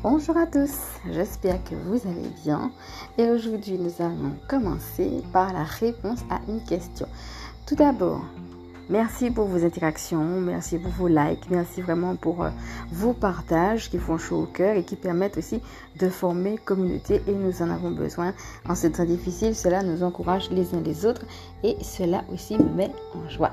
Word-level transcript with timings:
Bonjour 0.00 0.36
à 0.36 0.46
tous, 0.46 0.76
j'espère 1.10 1.58
que 1.64 1.74
vous 1.74 2.00
allez 2.08 2.28
bien 2.44 2.70
et 3.18 3.28
aujourd'hui 3.30 3.76
nous 3.78 3.92
allons 3.98 4.32
commencer 4.46 5.24
par 5.32 5.52
la 5.52 5.64
réponse 5.64 6.20
à 6.30 6.38
une 6.48 6.62
question. 6.62 7.08
Tout 7.66 7.74
d'abord, 7.74 8.22
merci 8.88 9.32
pour 9.32 9.46
vos 9.46 9.64
interactions, 9.64 10.22
merci 10.22 10.78
pour 10.78 10.92
vos 10.92 11.08
likes, 11.08 11.50
merci 11.50 11.82
vraiment 11.82 12.14
pour 12.14 12.44
euh, 12.44 12.50
vos 12.92 13.12
partages 13.12 13.90
qui 13.90 13.98
font 13.98 14.18
chaud 14.18 14.42
au 14.42 14.46
cœur 14.46 14.76
et 14.76 14.84
qui 14.84 14.94
permettent 14.94 15.36
aussi 15.36 15.60
de 15.98 16.08
former 16.08 16.58
communauté 16.58 17.20
et 17.26 17.32
nous 17.32 17.60
en 17.60 17.68
avons 17.68 17.90
besoin 17.90 18.34
en 18.68 18.76
ce 18.76 18.86
temps 18.86 19.04
difficile. 19.04 19.56
Cela 19.56 19.82
nous 19.82 20.04
encourage 20.04 20.48
les 20.50 20.76
uns 20.76 20.80
les 20.80 21.06
autres 21.06 21.24
et 21.64 21.76
cela 21.82 22.22
aussi 22.32 22.56
me 22.56 22.72
met 22.72 22.92
en 23.16 23.28
joie. 23.28 23.50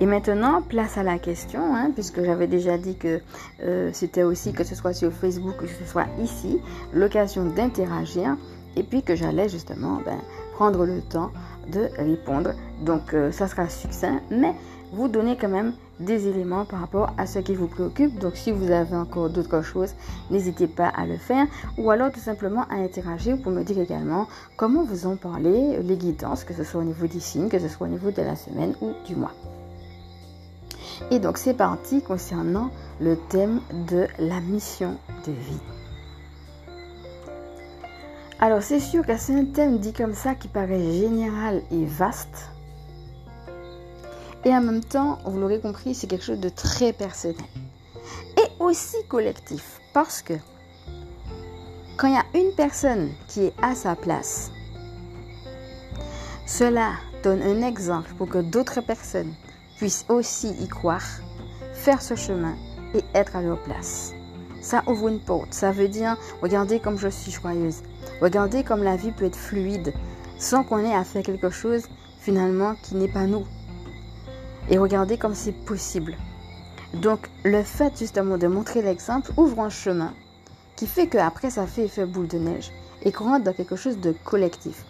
Et 0.00 0.06
maintenant, 0.06 0.62
place 0.62 0.98
à 0.98 1.02
la 1.02 1.18
question, 1.18 1.74
hein, 1.74 1.90
puisque 1.94 2.22
j'avais 2.24 2.46
déjà 2.46 2.78
dit 2.78 2.96
que 2.96 3.20
euh, 3.62 3.90
c'était 3.92 4.22
aussi, 4.22 4.52
que 4.52 4.64
ce 4.64 4.74
soit 4.74 4.92
sur 4.92 5.12
Facebook, 5.12 5.56
que 5.58 5.66
ce 5.66 5.84
soit 5.84 6.06
ici, 6.20 6.60
l'occasion 6.92 7.44
d'interagir, 7.44 8.36
et 8.76 8.82
puis 8.82 9.02
que 9.02 9.14
j'allais 9.14 9.48
justement 9.48 10.00
ben, 10.04 10.18
prendre 10.54 10.86
le 10.86 11.00
temps 11.02 11.30
de 11.70 11.88
répondre. 11.98 12.52
Donc 12.84 13.14
euh, 13.14 13.30
ça 13.30 13.48
sera 13.48 13.68
succinct, 13.68 14.20
mais 14.30 14.54
vous 14.92 15.08
donner 15.08 15.36
quand 15.36 15.48
même 15.48 15.72
des 16.00 16.28
éléments 16.28 16.64
par 16.64 16.80
rapport 16.80 17.14
à 17.16 17.26
ce 17.26 17.38
qui 17.38 17.54
vous 17.54 17.66
préoccupe. 17.66 18.18
Donc 18.18 18.36
si 18.36 18.50
vous 18.50 18.70
avez 18.70 18.96
encore 18.96 19.30
d'autres 19.30 19.62
choses, 19.62 19.94
n'hésitez 20.30 20.66
pas 20.66 20.88
à 20.88 21.06
le 21.06 21.16
faire 21.16 21.46
ou 21.78 21.90
alors 21.90 22.10
tout 22.10 22.20
simplement 22.20 22.64
à 22.70 22.74
interagir 22.74 23.38
pour 23.40 23.52
me 23.52 23.62
dire 23.62 23.78
également 23.78 24.26
comment 24.56 24.84
vous 24.84 25.06
en 25.06 25.16
parlez, 25.16 25.78
les 25.82 25.96
guidances, 25.96 26.44
que 26.44 26.54
ce 26.54 26.64
soit 26.64 26.80
au 26.80 26.84
niveau 26.84 27.06
des 27.06 27.20
signes, 27.20 27.48
que 27.48 27.58
ce 27.58 27.68
soit 27.68 27.86
au 27.86 27.90
niveau 27.90 28.10
de 28.10 28.22
la 28.22 28.36
semaine 28.36 28.74
ou 28.80 28.92
du 29.06 29.16
mois. 29.16 29.32
Et 31.10 31.18
donc 31.18 31.38
c'est 31.38 31.54
parti 31.54 32.02
concernant 32.02 32.70
le 33.00 33.16
thème 33.28 33.60
de 33.88 34.06
la 34.18 34.40
mission 34.40 34.96
de 35.26 35.32
vie. 35.32 35.60
Alors 38.40 38.62
c'est 38.62 38.80
sûr 38.80 39.06
que 39.06 39.16
c'est 39.16 39.34
un 39.34 39.44
thème 39.44 39.78
dit 39.78 39.92
comme 39.92 40.14
ça 40.14 40.34
qui 40.34 40.48
paraît 40.48 40.92
général 40.92 41.62
et 41.70 41.84
vaste. 41.84 42.50
Et 44.44 44.50
en 44.50 44.60
même 44.60 44.82
temps, 44.82 45.18
vous 45.24 45.38
l'aurez 45.38 45.60
compris, 45.60 45.94
c'est 45.94 46.08
quelque 46.08 46.24
chose 46.24 46.40
de 46.40 46.48
très 46.48 46.92
personnel. 46.92 47.36
Et 48.36 48.62
aussi 48.62 48.96
collectif. 49.08 49.80
Parce 49.94 50.22
que 50.22 50.34
quand 51.96 52.08
il 52.08 52.14
y 52.14 52.16
a 52.16 52.40
une 52.40 52.52
personne 52.56 53.10
qui 53.28 53.44
est 53.44 53.54
à 53.62 53.76
sa 53.76 53.94
place, 53.94 54.50
cela 56.46 56.94
donne 57.22 57.42
un 57.42 57.64
exemple 57.64 58.12
pour 58.18 58.28
que 58.28 58.38
d'autres 58.38 58.80
personnes 58.80 59.32
puissent 59.82 60.06
aussi 60.08 60.50
y 60.60 60.68
croire, 60.68 61.02
faire 61.72 62.02
ce 62.02 62.14
chemin 62.14 62.54
et 62.94 63.02
être 63.16 63.34
à 63.34 63.42
leur 63.42 63.60
place. 63.64 64.12
Ça 64.60 64.84
ouvre 64.86 65.08
une 65.08 65.18
porte. 65.18 65.52
Ça 65.52 65.72
veut 65.72 65.88
dire, 65.88 66.16
regardez 66.40 66.78
comme 66.78 66.96
je 66.96 67.08
suis 67.08 67.32
joyeuse. 67.32 67.82
Regardez 68.20 68.62
comme 68.62 68.84
la 68.84 68.94
vie 68.94 69.10
peut 69.10 69.24
être 69.24 69.34
fluide 69.34 69.92
sans 70.38 70.62
qu'on 70.62 70.78
ait 70.78 70.94
à 70.94 71.02
faire 71.02 71.24
quelque 71.24 71.50
chose 71.50 71.88
finalement 72.20 72.76
qui 72.84 72.94
n'est 72.94 73.08
pas 73.08 73.26
nous. 73.26 73.44
Et 74.70 74.78
regardez 74.78 75.18
comme 75.18 75.34
c'est 75.34 75.64
possible. 75.64 76.14
Donc 76.94 77.28
le 77.42 77.64
fait 77.64 77.98
justement 77.98 78.38
de 78.38 78.46
montrer 78.46 78.82
l'exemple 78.82 79.32
ouvre 79.36 79.58
un 79.58 79.68
chemin 79.68 80.14
qui 80.76 80.86
fait 80.86 81.08
qu'après 81.08 81.50
ça 81.50 81.66
fait 81.66 81.86
effet 81.86 82.06
boule 82.06 82.28
de 82.28 82.38
neige 82.38 82.70
et 83.02 83.10
qu'on 83.10 83.24
rentre 83.24 83.46
dans 83.46 83.52
quelque 83.52 83.74
chose 83.74 83.98
de 83.98 84.14
collectif. 84.22 84.84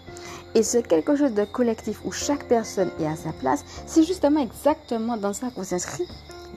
Et 0.54 0.62
ce 0.62 0.78
quelque 0.78 1.16
chose 1.16 1.32
de 1.32 1.44
collectif 1.44 2.00
où 2.04 2.12
chaque 2.12 2.46
personne 2.46 2.90
est 3.00 3.06
à 3.06 3.16
sa 3.16 3.32
place, 3.32 3.64
c'est 3.86 4.02
justement 4.02 4.40
exactement 4.40 5.16
dans 5.16 5.32
ça 5.32 5.48
qu'on 5.54 5.64
s'inscrit 5.64 6.06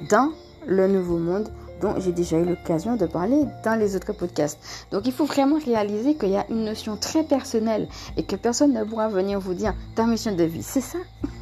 dans 0.09 0.31
le 0.67 0.87
nouveau 0.87 1.17
monde 1.17 1.49
dont 1.81 1.99
j'ai 1.99 2.11
déjà 2.11 2.37
eu 2.37 2.45
l'occasion 2.45 2.95
de 2.95 3.05
parler 3.05 3.43
dans 3.63 3.79
les 3.79 3.95
autres 3.95 4.13
podcasts. 4.13 4.59
Donc 4.91 5.03
il 5.05 5.11
faut 5.11 5.25
vraiment 5.25 5.59
réaliser 5.59 6.15
qu'il 6.15 6.29
y 6.29 6.37
a 6.37 6.45
une 6.49 6.63
notion 6.63 6.97
très 6.97 7.23
personnelle 7.23 7.87
et 8.17 8.23
que 8.23 8.35
personne 8.35 8.73
ne 8.73 8.83
pourra 8.83 9.07
venir 9.09 9.39
vous 9.39 9.53
dire 9.53 9.73
ta 9.95 10.05
mission 10.05 10.35
de 10.35 10.43
vie, 10.43 10.63
c'est 10.63 10.81
ça? 10.81 10.99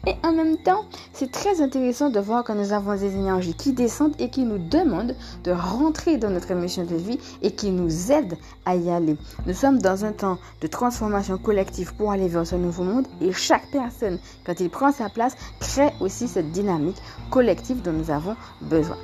et 0.06 0.14
en 0.24 0.32
même 0.32 0.56
temps, 0.56 0.84
c'est 1.12 1.30
très 1.30 1.60
intéressant 1.60 2.10
de 2.10 2.20
voir 2.20 2.44
que 2.44 2.52
nous 2.52 2.72
avons 2.72 2.94
des 2.94 3.14
énergies 3.14 3.54
qui 3.54 3.72
descendent 3.72 4.14
et 4.18 4.30
qui 4.30 4.42
nous 4.44 4.58
demandent 4.58 5.14
de 5.44 5.52
rentrer 5.52 6.16
dans 6.16 6.30
notre 6.30 6.52
mission 6.54 6.84
de 6.84 6.96
vie 6.96 7.18
et 7.42 7.52
qui 7.52 7.70
nous 7.70 8.12
aident 8.12 8.36
à 8.64 8.76
y 8.76 8.90
aller. 8.90 9.16
Nous 9.46 9.54
sommes 9.54 9.78
dans 9.78 10.04
un 10.04 10.12
temps 10.12 10.38
de 10.60 10.66
transformation 10.66 11.38
collective 11.38 11.94
pour 11.94 12.10
aller 12.12 12.28
vers 12.28 12.46
ce 12.46 12.56
nouveau 12.56 12.84
monde 12.84 13.06
et 13.20 13.32
chaque 13.32 13.70
personne, 13.70 14.18
quand 14.44 14.60
il 14.60 14.70
prend 14.70 14.92
sa 14.92 15.08
place, 15.08 15.34
crée 15.60 15.92
aussi 16.00 16.28
cette 16.28 16.52
dynamique 16.52 17.00
collective 17.30 17.82
dont 17.82 17.92
nous 17.92 18.10
avons 18.10 18.36
besoin. 18.60 18.98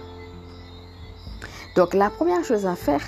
Donc 1.76 1.94
la 1.94 2.10
première 2.10 2.44
chose 2.44 2.66
à 2.66 2.74
faire, 2.74 3.02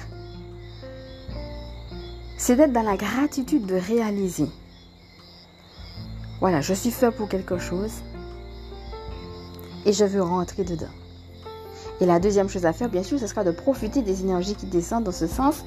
c'est 2.37 2.57
d'être 2.57 2.73
dans 2.73 2.83
la 2.83 2.97
gratitude 2.97 3.67
de 3.67 3.75
réaliser 3.75 4.47
voilà, 6.41 6.63
je 6.63 6.73
suis 6.73 6.91
fait 6.91 7.11
pour 7.11 7.29
quelque 7.29 7.59
chose 7.59 7.93
et 9.85 9.93
je 9.93 10.05
veux 10.05 10.23
rentrer 10.23 10.65
dedans. 10.65 10.87
Et 12.01 12.07
la 12.07 12.19
deuxième 12.19 12.49
chose 12.49 12.65
à 12.65 12.73
faire, 12.73 12.89
bien 12.89 13.03
sûr, 13.03 13.19
ce 13.19 13.27
sera 13.27 13.45
de 13.45 13.51
profiter 13.51 14.01
des 14.01 14.23
énergies 14.23 14.55
qui 14.55 14.67
descendent 14.67 15.05
dans 15.05 15.13
ce 15.13 15.27
sens 15.27 15.65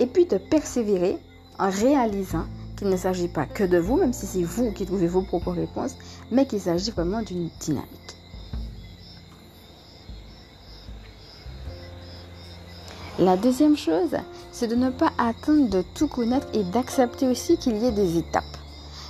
et 0.00 0.06
puis 0.06 0.26
de 0.26 0.36
persévérer 0.36 1.18
en 1.60 1.70
réalisant 1.70 2.44
qu'il 2.76 2.88
ne 2.88 2.96
s'agit 2.96 3.28
pas 3.28 3.46
que 3.46 3.62
de 3.62 3.78
vous, 3.78 3.96
même 3.96 4.12
si 4.12 4.26
c'est 4.26 4.42
vous 4.42 4.72
qui 4.72 4.84
trouvez 4.84 5.06
vos 5.06 5.22
propres 5.22 5.52
réponses, 5.52 5.96
mais 6.32 6.46
qu'il 6.46 6.60
s'agit 6.60 6.90
vraiment 6.90 7.22
d'une 7.22 7.48
dynamique. 7.60 8.16
La 13.18 13.36
deuxième 13.36 13.76
chose, 13.76 14.16
c'est 14.52 14.66
de 14.66 14.74
ne 14.74 14.90
pas 14.90 15.12
attendre 15.16 15.70
de 15.70 15.82
tout 15.94 16.08
connaître 16.08 16.48
et 16.52 16.64
d'accepter 16.64 17.28
aussi 17.28 17.56
qu'il 17.56 17.78
y 17.78 17.86
ait 17.86 17.92
des 17.92 18.18
étapes. 18.18 18.55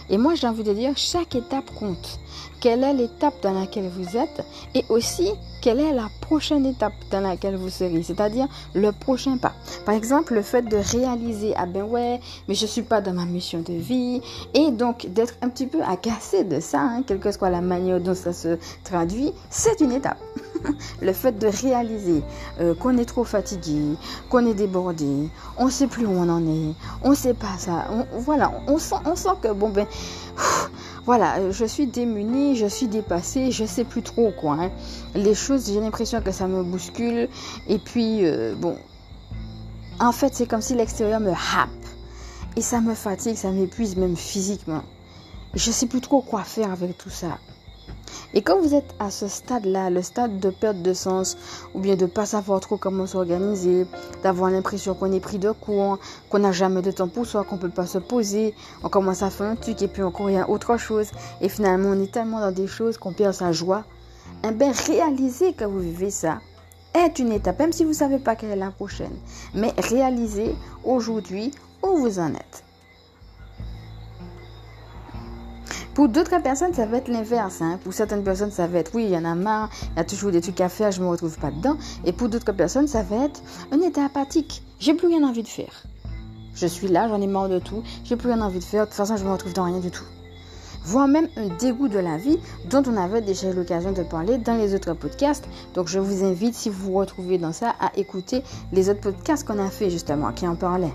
Et 0.08 0.18
moi, 0.18 0.34
j'ai 0.34 0.46
envie 0.46 0.62
de 0.62 0.72
dire, 0.72 0.92
chaque 0.96 1.34
étape 1.34 1.70
compte. 1.74 2.20
Quelle 2.60 2.84
est 2.84 2.94
l'étape 2.94 3.34
dans 3.42 3.52
laquelle 3.52 3.88
vous 3.88 4.16
êtes 4.16 4.44
et 4.74 4.84
aussi 4.88 5.32
quelle 5.66 5.80
est 5.80 5.92
la 5.92 6.08
prochaine 6.20 6.64
étape 6.64 6.92
dans 7.10 7.20
laquelle 7.20 7.56
vous 7.56 7.70
serez, 7.70 8.02
c'est-à-dire 8.02 8.46
le 8.74 8.92
prochain 8.92 9.36
pas. 9.36 9.52
Par 9.84 9.96
exemple, 9.96 10.34
le 10.34 10.42
fait 10.42 10.62
de 10.62 10.76
réaliser, 10.76 11.54
ah 11.56 11.66
ben 11.66 11.82
ouais, 11.82 12.20
mais 12.46 12.54
je 12.54 12.66
suis 12.66 12.82
pas 12.82 13.00
dans 13.00 13.12
ma 13.12 13.24
mission 13.24 13.60
de 13.62 13.72
vie, 13.72 14.20
et 14.54 14.70
donc 14.70 15.06
d'être 15.08 15.34
un 15.42 15.48
petit 15.48 15.66
peu 15.66 15.82
agacé 15.82 16.44
de 16.44 16.60
ça, 16.60 16.80
hein, 16.80 17.02
quelle 17.04 17.18
que 17.18 17.32
soit 17.32 17.50
la 17.50 17.60
manière 17.62 18.00
dont 18.00 18.14
ça 18.14 18.32
se 18.32 18.58
traduit, 18.84 19.32
c'est 19.50 19.80
une 19.80 19.90
étape. 19.90 20.18
le 21.02 21.12
fait 21.12 21.36
de 21.36 21.48
réaliser 21.48 22.22
euh, 22.60 22.74
qu'on 22.74 22.96
est 22.98 23.04
trop 23.04 23.24
fatigué, 23.24 23.96
qu'on 24.30 24.46
est 24.46 24.54
débordé, 24.54 25.28
on 25.58 25.68
sait 25.68 25.88
plus 25.88 26.06
où 26.06 26.12
on 26.12 26.28
en 26.28 26.46
est, 26.46 26.74
on 27.02 27.14
sait 27.14 27.34
pas 27.34 27.58
ça, 27.58 27.88
voilà, 28.12 28.52
on 28.68 28.78
sent, 28.78 28.96
on 29.04 29.16
sent 29.16 29.36
que 29.42 29.52
bon 29.52 29.70
ben 29.70 29.86
voilà, 31.06 31.38
euh, 31.38 31.52
je 31.52 31.64
suis 31.64 31.86
démunie, 31.86 32.56
je 32.56 32.66
suis 32.66 32.88
dépassée, 32.88 33.52
je 33.52 33.64
sais 33.64 33.84
plus 33.84 34.02
trop 34.02 34.32
quoi. 34.32 34.56
Hein. 34.60 34.70
Les 35.14 35.34
choses, 35.34 35.66
j'ai 35.72 35.80
l'impression 35.80 36.20
que 36.20 36.32
ça 36.32 36.48
me 36.48 36.64
bouscule. 36.64 37.28
Et 37.68 37.78
puis, 37.78 38.26
euh, 38.26 38.56
bon, 38.56 38.76
en 40.00 40.10
fait, 40.10 40.34
c'est 40.34 40.46
comme 40.46 40.60
si 40.60 40.74
l'extérieur 40.74 41.20
me 41.20 41.30
happe. 41.30 41.70
Et 42.56 42.60
ça 42.60 42.80
me 42.80 42.94
fatigue, 42.94 43.36
ça 43.36 43.52
m'épuise 43.52 43.96
même 43.96 44.16
physiquement. 44.16 44.82
Je 45.54 45.70
sais 45.70 45.86
plus 45.86 46.00
trop 46.00 46.22
quoi 46.22 46.42
faire 46.42 46.72
avec 46.72 46.98
tout 46.98 47.10
ça. 47.10 47.38
Et 48.34 48.42
quand 48.42 48.58
vous 48.60 48.74
êtes 48.74 48.94
à 48.98 49.10
ce 49.10 49.28
stade-là, 49.28 49.90
le 49.90 50.02
stade 50.02 50.38
de 50.38 50.50
perte 50.50 50.82
de 50.82 50.92
sens, 50.92 51.36
ou 51.74 51.80
bien 51.80 51.96
de 51.96 52.04
ne 52.04 52.10
pas 52.10 52.26
savoir 52.26 52.60
trop 52.60 52.76
comment 52.76 53.06
s'organiser, 53.06 53.86
d'avoir 54.22 54.50
l'impression 54.50 54.94
qu'on 54.94 55.12
est 55.12 55.20
pris 55.20 55.38
de 55.38 55.52
court, 55.52 55.98
qu'on 56.30 56.40
n'a 56.40 56.52
jamais 56.52 56.82
de 56.82 56.90
temps 56.90 57.08
pour 57.08 57.26
soi, 57.26 57.44
qu'on 57.44 57.56
ne 57.56 57.60
peut 57.60 57.68
pas 57.70 57.86
se 57.86 57.98
poser, 57.98 58.54
on 58.82 58.88
commence 58.88 59.22
à 59.22 59.30
faire 59.30 59.46
un 59.46 59.56
truc 59.56 59.80
et 59.82 59.88
puis 59.88 60.02
encore 60.02 60.30
il 60.30 60.34
y 60.34 60.38
a 60.38 60.48
autre 60.48 60.76
chose, 60.76 61.08
et 61.40 61.48
finalement 61.48 61.90
on 61.90 62.02
est 62.02 62.12
tellement 62.12 62.40
dans 62.40 62.52
des 62.52 62.66
choses 62.66 62.98
qu'on 62.98 63.12
perd 63.12 63.34
sa 63.34 63.52
joie, 63.52 63.84
eh 64.46 64.52
bien 64.52 64.72
réalisez 64.86 65.52
que 65.52 65.64
vous 65.64 65.80
vivez 65.80 66.10
ça 66.10 66.40
est 66.94 67.18
une 67.18 67.32
étape, 67.32 67.58
même 67.58 67.72
si 67.72 67.84
vous 67.84 67.90
ne 67.90 67.94
savez 67.94 68.18
pas 68.18 68.36
quelle 68.36 68.50
est 68.50 68.56
la 68.56 68.70
prochaine. 68.70 69.16
Mais 69.54 69.72
réalisez 69.76 70.54
aujourd'hui 70.84 71.52
où 71.82 71.96
vous 71.98 72.18
en 72.18 72.34
êtes. 72.34 72.65
Pour 75.96 76.10
d'autres 76.10 76.42
personnes, 76.42 76.74
ça 76.74 76.84
va 76.84 76.98
être 76.98 77.08
l'inverse. 77.08 77.62
Hein. 77.62 77.80
Pour 77.82 77.94
certaines 77.94 78.22
personnes, 78.22 78.50
ça 78.50 78.66
va 78.66 78.80
être 78.80 78.94
oui, 78.94 79.04
il 79.04 79.12
y 79.12 79.16
en 79.16 79.24
a 79.24 79.34
marre, 79.34 79.70
il 79.94 79.96
y 79.96 80.00
a 80.00 80.04
toujours 80.04 80.30
des 80.30 80.42
trucs 80.42 80.60
à 80.60 80.68
faire, 80.68 80.92
je 80.92 81.00
ne 81.00 81.06
me 81.06 81.10
retrouve 81.10 81.38
pas 81.38 81.50
dedans. 81.50 81.78
Et 82.04 82.12
pour 82.12 82.28
d'autres 82.28 82.52
personnes, 82.52 82.86
ça 82.86 83.02
va 83.02 83.24
être 83.24 83.40
un 83.72 83.80
état 83.80 84.04
apathique. 84.04 84.62
J'ai 84.78 84.92
plus 84.92 85.06
rien 85.06 85.26
envie 85.26 85.42
de 85.42 85.48
faire. 85.48 85.72
Je 86.54 86.66
suis 86.66 86.88
là, 86.88 87.08
j'en 87.08 87.18
ai 87.22 87.26
marre 87.26 87.48
de 87.48 87.58
tout, 87.58 87.82
j'ai 88.04 88.16
plus 88.16 88.28
rien 88.28 88.42
envie 88.42 88.58
de 88.58 88.64
faire, 88.64 88.82
de 88.82 88.90
toute 88.90 88.94
façon, 88.94 89.16
je 89.16 89.24
me 89.24 89.32
retrouve 89.32 89.54
dans 89.54 89.64
rien 89.64 89.78
du 89.78 89.90
tout. 89.90 90.04
Voire 90.84 91.08
même 91.08 91.28
un 91.38 91.48
dégoût 91.56 91.88
de 91.88 91.98
la 91.98 92.18
vie 92.18 92.38
dont 92.68 92.82
on 92.86 92.96
avait 92.98 93.22
déjà 93.22 93.50
eu 93.50 93.54
l'occasion 93.54 93.92
de 93.92 94.02
parler 94.02 94.36
dans 94.36 94.58
les 94.58 94.74
autres 94.74 94.92
podcasts. 94.92 95.48
Donc 95.72 95.88
je 95.88 95.98
vous 95.98 96.26
invite, 96.26 96.54
si 96.54 96.68
vous 96.68 96.92
vous 96.92 96.98
retrouvez 96.98 97.38
dans 97.38 97.52
ça, 97.52 97.74
à 97.80 97.90
écouter 97.96 98.42
les 98.70 98.90
autres 98.90 99.00
podcasts 99.00 99.46
qu'on 99.46 99.58
a 99.58 99.70
fait 99.70 99.88
justement, 99.88 100.30
qui 100.32 100.46
en 100.46 100.56
parlaient. 100.56 100.92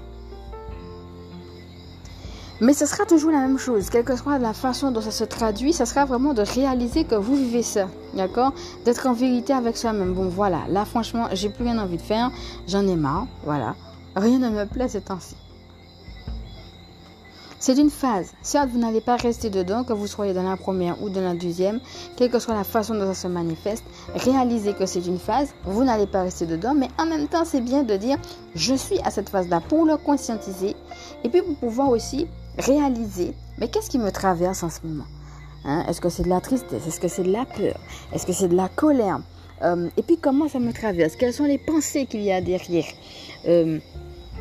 Mais 2.62 2.74
ce 2.74 2.86
sera 2.86 3.06
toujours 3.08 3.32
la 3.32 3.40
même 3.40 3.58
chose, 3.58 3.90
quelle 3.90 4.04
que 4.04 4.16
soit 4.16 4.38
la 4.38 4.54
façon 4.54 4.92
dont 4.92 5.02
ça 5.02 5.10
se 5.10 5.24
traduit, 5.24 5.74
ça 5.74 5.88
sera 5.88 6.06
vraiment 6.06 6.36
de 6.36 6.44
réaliser 6.44 7.06
que 7.06 7.16
vous 7.16 7.36
vivez 7.36 7.64
ça, 7.64 7.88
d'accord? 8.14 8.54
D'être 8.86 9.08
en 9.08 9.14
vérité 9.14 9.52
avec 9.52 9.76
soi-même. 9.76 10.14
Bon, 10.14 10.28
voilà, 10.28 10.60
là 10.70 10.86
franchement, 10.86 11.26
j'ai 11.34 11.50
plus 11.50 11.64
rien 11.64 11.80
envie 11.80 11.98
de 11.98 12.04
faire, 12.04 12.30
j'en 12.68 12.88
ai 12.88 12.96
marre, 12.96 13.26
voilà. 13.46 13.74
Rien 14.16 14.38
ne 14.38 14.50
me 14.52 14.66
plaît 14.66 14.90
ces 14.90 15.02
temps-ci. 15.02 15.36
C'est 17.58 17.78
une 17.78 17.90
phase. 17.90 18.32
Certes, 18.44 18.70
vous 18.72 18.80
n'allez 18.80 19.02
pas 19.02 19.16
rester 19.16 19.50
dedans, 19.50 19.84
que 19.84 19.94
vous 19.94 20.08
soyez 20.08 20.34
dans 20.34 20.48
la 20.48 20.58
première 20.58 21.02
ou 21.02 21.10
dans 21.10 21.22
la 21.22 21.34
deuxième, 21.34 21.80
quelle 22.16 22.30
que 22.30 22.40
soit 22.40 22.54
la 22.54 22.64
façon 22.64 22.94
dont 22.94 23.08
ça 23.08 23.14
se 23.16 23.28
manifeste. 23.28 23.84
Réalisez 24.16 24.74
que 24.74 24.86
c'est 24.86 25.06
une 25.06 25.20
phase. 25.20 25.50
Vous 25.66 25.84
n'allez 25.84 26.08
pas 26.08 26.24
rester 26.24 26.46
dedans, 26.46 26.76
mais 26.76 26.90
en 27.00 27.06
même 27.08 27.28
temps, 27.28 27.46
c'est 27.46 27.62
bien 27.62 27.82
de 27.84 27.96
dire 27.98 28.18
je 28.54 28.76
suis 28.76 29.00
à 29.00 29.10
cette 29.10 29.30
phase-là 29.30 29.62
pour 29.62 29.86
le 29.86 29.98
conscientiser 29.98 30.76
et 31.24 31.30
puis 31.30 31.42
pour 31.42 31.56
pouvoir 31.56 31.90
aussi 31.90 32.28
réaliser, 32.58 33.34
mais 33.58 33.68
qu'est-ce 33.70 33.90
qui 33.90 34.00
me 34.00 34.12
traverse 34.12 34.64
en 34.64 34.70
ce 34.70 34.80
moment 34.84 35.06
hein? 35.66 35.86
Est-ce 35.88 36.02
que 36.02 36.10
c'est 36.10 36.24
de 36.24 36.30
la 36.30 36.42
tristesse? 36.42 36.86
Est-ce 36.88 37.00
que 37.00 37.08
c'est 37.08 37.24
de 37.24 37.32
la 37.32 37.46
peur? 37.46 37.76
Est-ce 38.14 38.26
que 38.26 38.34
c'est 38.34 38.48
de 38.48 38.56
la 38.56 38.70
colère? 38.70 39.22
Euh, 39.64 39.90
Et 39.98 40.04
puis 40.04 40.18
comment 40.18 40.48
ça 40.50 40.60
me 40.60 40.74
traverse? 40.74 41.16
Quelles 41.16 41.34
sont 41.34 41.46
les 41.46 41.58
pensées 41.60 42.06
qu'il 42.06 42.22
y 42.22 42.32
a 42.32 42.42
derrière? 42.42 42.86
Euh, 43.48 43.80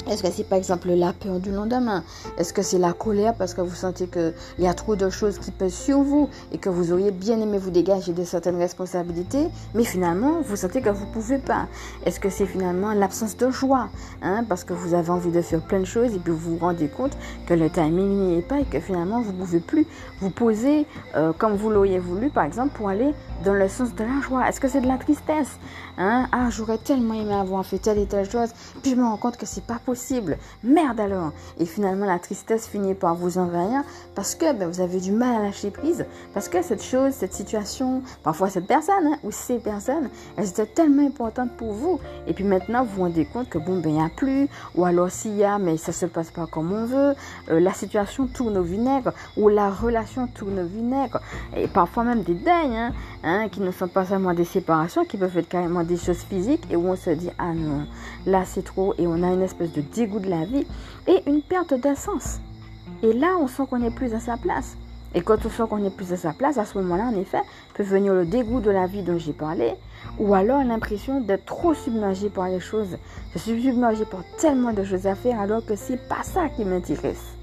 est-ce 0.08 0.22
que 0.22 0.30
c'est 0.30 0.44
par 0.44 0.58
exemple 0.58 0.88
la 0.88 1.12
peur 1.12 1.38
du 1.40 1.52
lendemain? 1.52 2.02
Est-ce 2.38 2.52
que 2.52 2.62
c'est 2.62 2.78
la 2.78 2.92
colère 2.92 3.34
parce 3.34 3.54
que 3.54 3.60
vous 3.60 3.74
sentez 3.74 4.06
qu'il 4.06 4.32
y 4.58 4.66
a 4.66 4.74
trop 4.74 4.96
de 4.96 5.10
choses 5.10 5.38
qui 5.38 5.50
pèsent 5.50 5.74
sur 5.74 6.00
vous 6.00 6.28
et 6.52 6.58
que 6.58 6.68
vous 6.68 6.92
auriez 6.92 7.10
bien 7.10 7.40
aimé 7.40 7.58
vous 7.58 7.70
dégager 7.70 8.12
de 8.12 8.24
certaines 8.24 8.56
responsabilités, 8.56 9.48
mais 9.74 9.84
finalement 9.84 10.40
vous 10.42 10.56
sentez 10.56 10.80
que 10.80 10.88
vous 10.88 11.06
ne 11.06 11.12
pouvez 11.12 11.38
pas? 11.38 11.68
Est-ce 12.06 12.18
que 12.18 12.30
c'est 12.30 12.46
finalement 12.46 12.92
l'absence 12.92 13.36
de 13.36 13.50
joie 13.50 13.88
hein, 14.22 14.44
Parce 14.48 14.64
que 14.64 14.72
vous 14.72 14.94
avez 14.94 15.10
envie 15.10 15.30
de 15.30 15.42
faire 15.42 15.60
plein 15.60 15.80
de 15.80 15.84
choses 15.84 16.14
et 16.14 16.18
puis 16.18 16.32
vous 16.32 16.52
vous 16.52 16.58
rendez 16.58 16.88
compte 16.88 17.16
que 17.46 17.54
le 17.54 17.68
timing 17.68 18.08
n'y 18.08 18.38
est 18.38 18.42
pas 18.42 18.60
et 18.60 18.64
que 18.64 18.80
finalement 18.80 19.20
vous 19.20 19.32
ne 19.32 19.38
pouvez 19.38 19.60
plus 19.60 19.86
vous 20.20 20.30
poser 20.30 20.86
euh, 21.14 21.32
comme 21.36 21.56
vous 21.56 21.70
l'auriez 21.70 21.98
voulu 21.98 22.30
par 22.30 22.44
exemple 22.44 22.70
pour 22.74 22.88
aller 22.88 23.12
dans 23.44 23.54
le 23.54 23.68
sens 23.68 23.94
de 23.94 24.04
la 24.04 24.20
joie 24.20 24.48
Est-ce 24.48 24.60
que 24.60 24.68
c'est 24.68 24.80
de 24.80 24.86
la 24.86 24.98
tristesse 24.98 25.58
hein? 25.98 26.28
Ah, 26.32 26.48
j'aurais 26.50 26.78
tellement 26.78 27.14
aimé 27.14 27.34
avoir 27.34 27.64
fait 27.64 27.78
telle 27.78 27.98
et 27.98 28.06
telle 28.06 28.28
chose, 28.28 28.50
puis 28.82 28.92
je 28.92 28.96
me 28.96 29.04
rends 29.04 29.16
compte 29.16 29.36
que 29.36 29.46
c'est 29.46 29.64
pas 29.64 29.78
possible. 29.84 30.38
Merde 30.62 31.00
alors. 31.00 31.32
Et 31.58 31.66
finalement, 31.66 32.06
la 32.06 32.18
tristesse 32.18 32.66
finit 32.66 32.94
par 32.94 33.14
vous 33.14 33.38
envahir 33.38 33.82
parce 34.14 34.34
que 34.34 34.52
ben, 34.52 34.68
vous 34.68 34.80
avez 34.80 35.00
du 35.00 35.12
mal 35.12 35.40
à 35.40 35.42
lâcher 35.42 35.70
prise. 35.70 36.04
Parce 36.34 36.48
que 36.48 36.62
cette 36.62 36.82
chose, 36.82 37.12
cette 37.12 37.32
situation, 37.32 38.02
parfois 38.22 38.50
cette 38.50 38.66
personne 38.66 39.06
hein, 39.06 39.18
ou 39.22 39.30
ces 39.30 39.58
personnes, 39.58 40.10
elles 40.36 40.48
étaient 40.48 40.66
tellement 40.66 41.06
importantes 41.06 41.52
pour 41.56 41.72
vous. 41.72 42.00
Et 42.26 42.34
puis 42.34 42.44
maintenant, 42.44 42.84
vous 42.84 42.96
vous 42.96 43.02
rendez 43.02 43.24
compte 43.24 43.48
que 43.48 43.58
bon, 43.58 43.80
ben, 43.80 43.90
il 43.90 43.94
n'y 43.94 44.02
a 44.02 44.10
plus. 44.14 44.48
Ou 44.74 44.84
alors 44.84 45.10
s'il 45.10 45.36
y 45.36 45.44
a, 45.44 45.58
mais 45.58 45.76
ça 45.76 45.92
se 45.92 46.06
passe 46.06 46.30
pas 46.30 46.46
comme 46.46 46.72
on 46.72 46.84
veut. 46.86 47.14
Euh, 47.50 47.60
la 47.60 47.72
situation 47.72 48.26
tourne 48.26 48.56
au 48.58 48.62
vinaigre. 48.62 49.12
Ou 49.36 49.48
la 49.48 49.70
relation 49.70 50.26
tourne 50.26 50.60
au 50.60 50.66
vinaigre. 50.66 51.20
Et 51.56 51.68
parfois 51.68 52.04
même 52.04 52.22
des 52.22 52.34
deuils, 52.34 52.76
hein, 52.76 52.92
hein, 53.30 53.48
qui 53.48 53.60
ne 53.60 53.70
sont 53.70 53.88
pas 53.88 54.04
seulement 54.04 54.34
des 54.34 54.44
séparations, 54.44 55.04
qui 55.04 55.16
peuvent 55.16 55.36
être 55.38 55.48
carrément 55.48 55.84
des 55.84 55.96
choses 55.96 56.22
physiques. 56.22 56.66
Et 56.70 56.76
où 56.76 56.88
on 56.88 56.96
se 56.96 57.10
dit, 57.10 57.30
ah 57.38 57.54
non, 57.54 57.86
là 58.26 58.44
c'est 58.44 58.64
trop. 58.64 58.94
Et 58.98 59.06
on 59.06 59.22
a 59.22 59.32
une 59.32 59.42
espèce 59.42 59.72
de 59.72 59.80
dégoût 59.80 60.20
de 60.20 60.28
la 60.28 60.44
vie 60.44 60.66
et 61.06 61.22
une 61.26 61.42
perte 61.42 61.74
d'essence. 61.74 62.40
Et 63.02 63.12
là, 63.12 63.36
on 63.40 63.46
sent 63.46 63.62
qu'on 63.70 63.78
n'est 63.78 63.90
plus 63.90 64.12
à 64.14 64.20
sa 64.20 64.36
place. 64.36 64.76
Et 65.14 65.22
quand 65.22 65.44
on 65.44 65.50
sent 65.50 65.64
qu'on 65.68 65.78
n'est 65.78 65.90
plus 65.90 66.12
à 66.12 66.16
sa 66.16 66.32
place, 66.32 66.58
à 66.58 66.64
ce 66.64 66.78
moment-là, 66.78 67.04
en 67.04 67.18
effet, 67.18 67.40
peut 67.74 67.82
venir 67.82 68.14
le 68.14 68.24
dégoût 68.24 68.60
de 68.60 68.70
la 68.70 68.86
vie 68.86 69.02
dont 69.02 69.18
j'ai 69.18 69.32
parlé, 69.32 69.74
ou 70.18 70.34
alors 70.34 70.62
l'impression 70.62 71.20
d'être 71.20 71.46
trop 71.46 71.74
submergé 71.74 72.28
par 72.28 72.48
les 72.48 72.60
choses. 72.60 72.96
Je 73.32 73.38
suis 73.38 73.60
submergé 73.60 74.04
par 74.04 74.20
tellement 74.38 74.72
de 74.72 74.84
choses 74.84 75.06
à 75.06 75.14
faire 75.16 75.40
alors 75.40 75.64
que 75.64 75.74
c'est 75.74 76.08
pas 76.08 76.22
ça 76.22 76.48
qui 76.48 76.64
m'intéresse. 76.64 77.39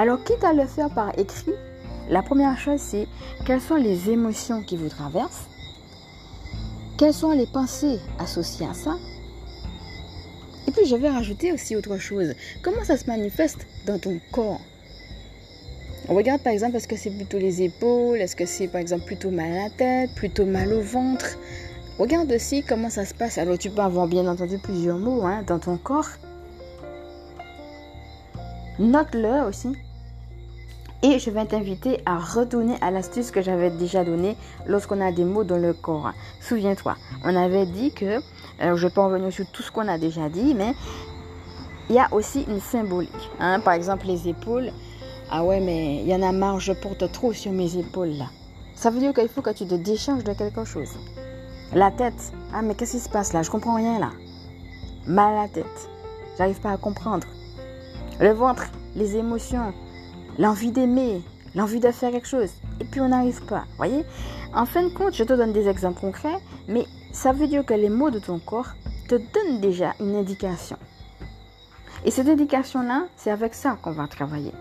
Alors, 0.00 0.24
quitte 0.24 0.42
à 0.44 0.54
le 0.54 0.64
faire 0.64 0.88
par 0.88 1.10
écrit, 1.18 1.52
la 2.08 2.22
première 2.22 2.58
chose, 2.58 2.80
c'est 2.80 3.06
quelles 3.44 3.60
sont 3.60 3.74
les 3.74 4.08
émotions 4.08 4.62
qui 4.62 4.78
vous 4.78 4.88
traversent 4.88 5.44
Quelles 6.96 7.12
sont 7.12 7.32
les 7.32 7.46
pensées 7.46 7.98
associées 8.18 8.64
à 8.64 8.72
ça 8.72 8.96
Et 10.66 10.70
puis, 10.70 10.86
je 10.86 10.96
vais 10.96 11.10
rajouter 11.10 11.52
aussi 11.52 11.76
autre 11.76 11.98
chose. 11.98 12.32
Comment 12.62 12.82
ça 12.82 12.96
se 12.96 13.08
manifeste 13.08 13.66
dans 13.86 13.98
ton 13.98 14.18
corps? 14.32 14.62
On 16.08 16.14
regarde 16.14 16.40
par 16.40 16.54
exemple, 16.54 16.76
est-ce 16.76 16.88
que 16.88 16.96
c'est 16.96 17.10
plutôt 17.10 17.38
les 17.38 17.60
épaules 17.60 18.22
Est-ce 18.22 18.36
que 18.36 18.46
c'est 18.46 18.68
par 18.68 18.80
exemple 18.80 19.04
plutôt 19.04 19.30
mal 19.30 19.52
à 19.52 19.64
la 19.64 19.70
tête 19.70 20.14
Plutôt 20.14 20.46
mal 20.46 20.72
au 20.72 20.80
ventre? 20.80 21.36
Regarde 21.98 22.32
aussi 22.32 22.62
comment 22.62 22.88
ça 22.88 23.04
se 23.04 23.12
passe. 23.12 23.36
Alors 23.36 23.58
tu 23.58 23.68
peux 23.68 23.82
avoir 23.82 24.06
bien 24.06 24.26
entendu 24.26 24.56
plusieurs 24.56 24.96
mots 24.96 25.26
hein, 25.26 25.44
dans 25.46 25.58
ton 25.58 25.76
corps. 25.76 26.08
Note-le 28.78 29.46
aussi. 29.46 29.76
Et 31.02 31.18
je 31.18 31.30
vais 31.30 31.46
t'inviter 31.46 32.00
à 32.04 32.18
retourner 32.18 32.76
à 32.82 32.90
l'astuce 32.90 33.30
que 33.30 33.40
j'avais 33.40 33.70
déjà 33.70 34.04
donnée 34.04 34.36
lorsqu'on 34.66 35.00
a 35.00 35.12
des 35.12 35.24
mots 35.24 35.44
dans 35.44 35.56
le 35.56 35.72
corps. 35.72 36.12
Souviens-toi, 36.40 36.96
on 37.24 37.34
avait 37.34 37.64
dit 37.64 37.92
que, 37.92 38.20
je 38.60 38.86
vais 38.86 38.92
pas 38.92 39.06
revenir 39.06 39.32
sur 39.32 39.46
tout 39.50 39.62
ce 39.62 39.70
qu'on 39.70 39.88
a 39.88 39.96
déjà 39.96 40.28
dit, 40.28 40.54
mais 40.54 40.74
il 41.88 41.96
y 41.96 41.98
a 41.98 42.08
aussi 42.12 42.44
une 42.48 42.60
symbolique. 42.60 43.30
Hein. 43.40 43.60
Par 43.60 43.74
exemple, 43.74 44.06
les 44.06 44.28
épaules. 44.28 44.70
Ah 45.30 45.42
ouais, 45.42 45.60
mais 45.60 46.02
il 46.02 46.08
y 46.08 46.14
en 46.14 46.22
a 46.22 46.32
marre, 46.32 46.60
je 46.60 46.72
porte 46.72 47.10
trop 47.12 47.32
sur 47.32 47.52
mes 47.52 47.76
épaules 47.76 48.10
là. 48.10 48.26
Ça 48.74 48.90
veut 48.90 48.98
dire 48.98 49.14
qu'il 49.14 49.28
faut 49.28 49.42
que 49.42 49.50
tu 49.50 49.66
te 49.66 49.74
décharges 49.74 50.24
de 50.24 50.32
quelque 50.32 50.64
chose. 50.64 50.90
La 51.72 51.90
tête. 51.90 52.32
Ah, 52.52 52.62
mais 52.62 52.74
qu'est-ce 52.74 52.92
qui 52.92 53.00
se 53.00 53.08
passe 53.08 53.32
là? 53.32 53.42
Je 53.42 53.50
comprends 53.50 53.76
rien 53.76 53.98
là. 53.98 54.10
Mal 55.06 55.36
à 55.36 55.42
la 55.42 55.48
tête. 55.48 55.88
J'arrive 56.36 56.60
pas 56.60 56.72
à 56.72 56.76
comprendre. 56.76 57.26
Le 58.18 58.32
ventre, 58.32 58.66
les 58.96 59.16
émotions, 59.16 59.72
l'envie 60.38 60.70
d'aimer, 60.70 61.22
l'envie 61.54 61.80
de 61.80 61.90
faire 61.90 62.10
quelque 62.10 62.28
chose. 62.28 62.50
Et 62.80 62.84
puis 62.84 63.00
on 63.00 63.08
n'arrive 63.08 63.42
pas. 63.46 63.64
Voyez? 63.76 64.04
En 64.54 64.66
fin 64.66 64.82
de 64.82 64.92
compte, 64.92 65.14
je 65.14 65.24
te 65.24 65.32
donne 65.32 65.52
des 65.52 65.68
exemples 65.68 66.00
concrets, 66.00 66.38
mais 66.68 66.84
ça 67.12 67.32
veut 67.32 67.46
dire 67.46 67.64
que 67.64 67.74
les 67.74 67.88
mots 67.88 68.10
de 68.10 68.18
ton 68.18 68.38
corps 68.38 68.74
te 69.08 69.14
donnent 69.14 69.60
déjà 69.60 69.94
une 70.00 70.16
indication. 70.16 70.76
Et 72.04 72.10
cette 72.10 72.28
indication-là, 72.28 73.06
c'est 73.16 73.30
avec 73.30 73.54
ça 73.54 73.76
qu'on 73.82 73.92
va 73.92 74.06
travailler. 74.06 74.52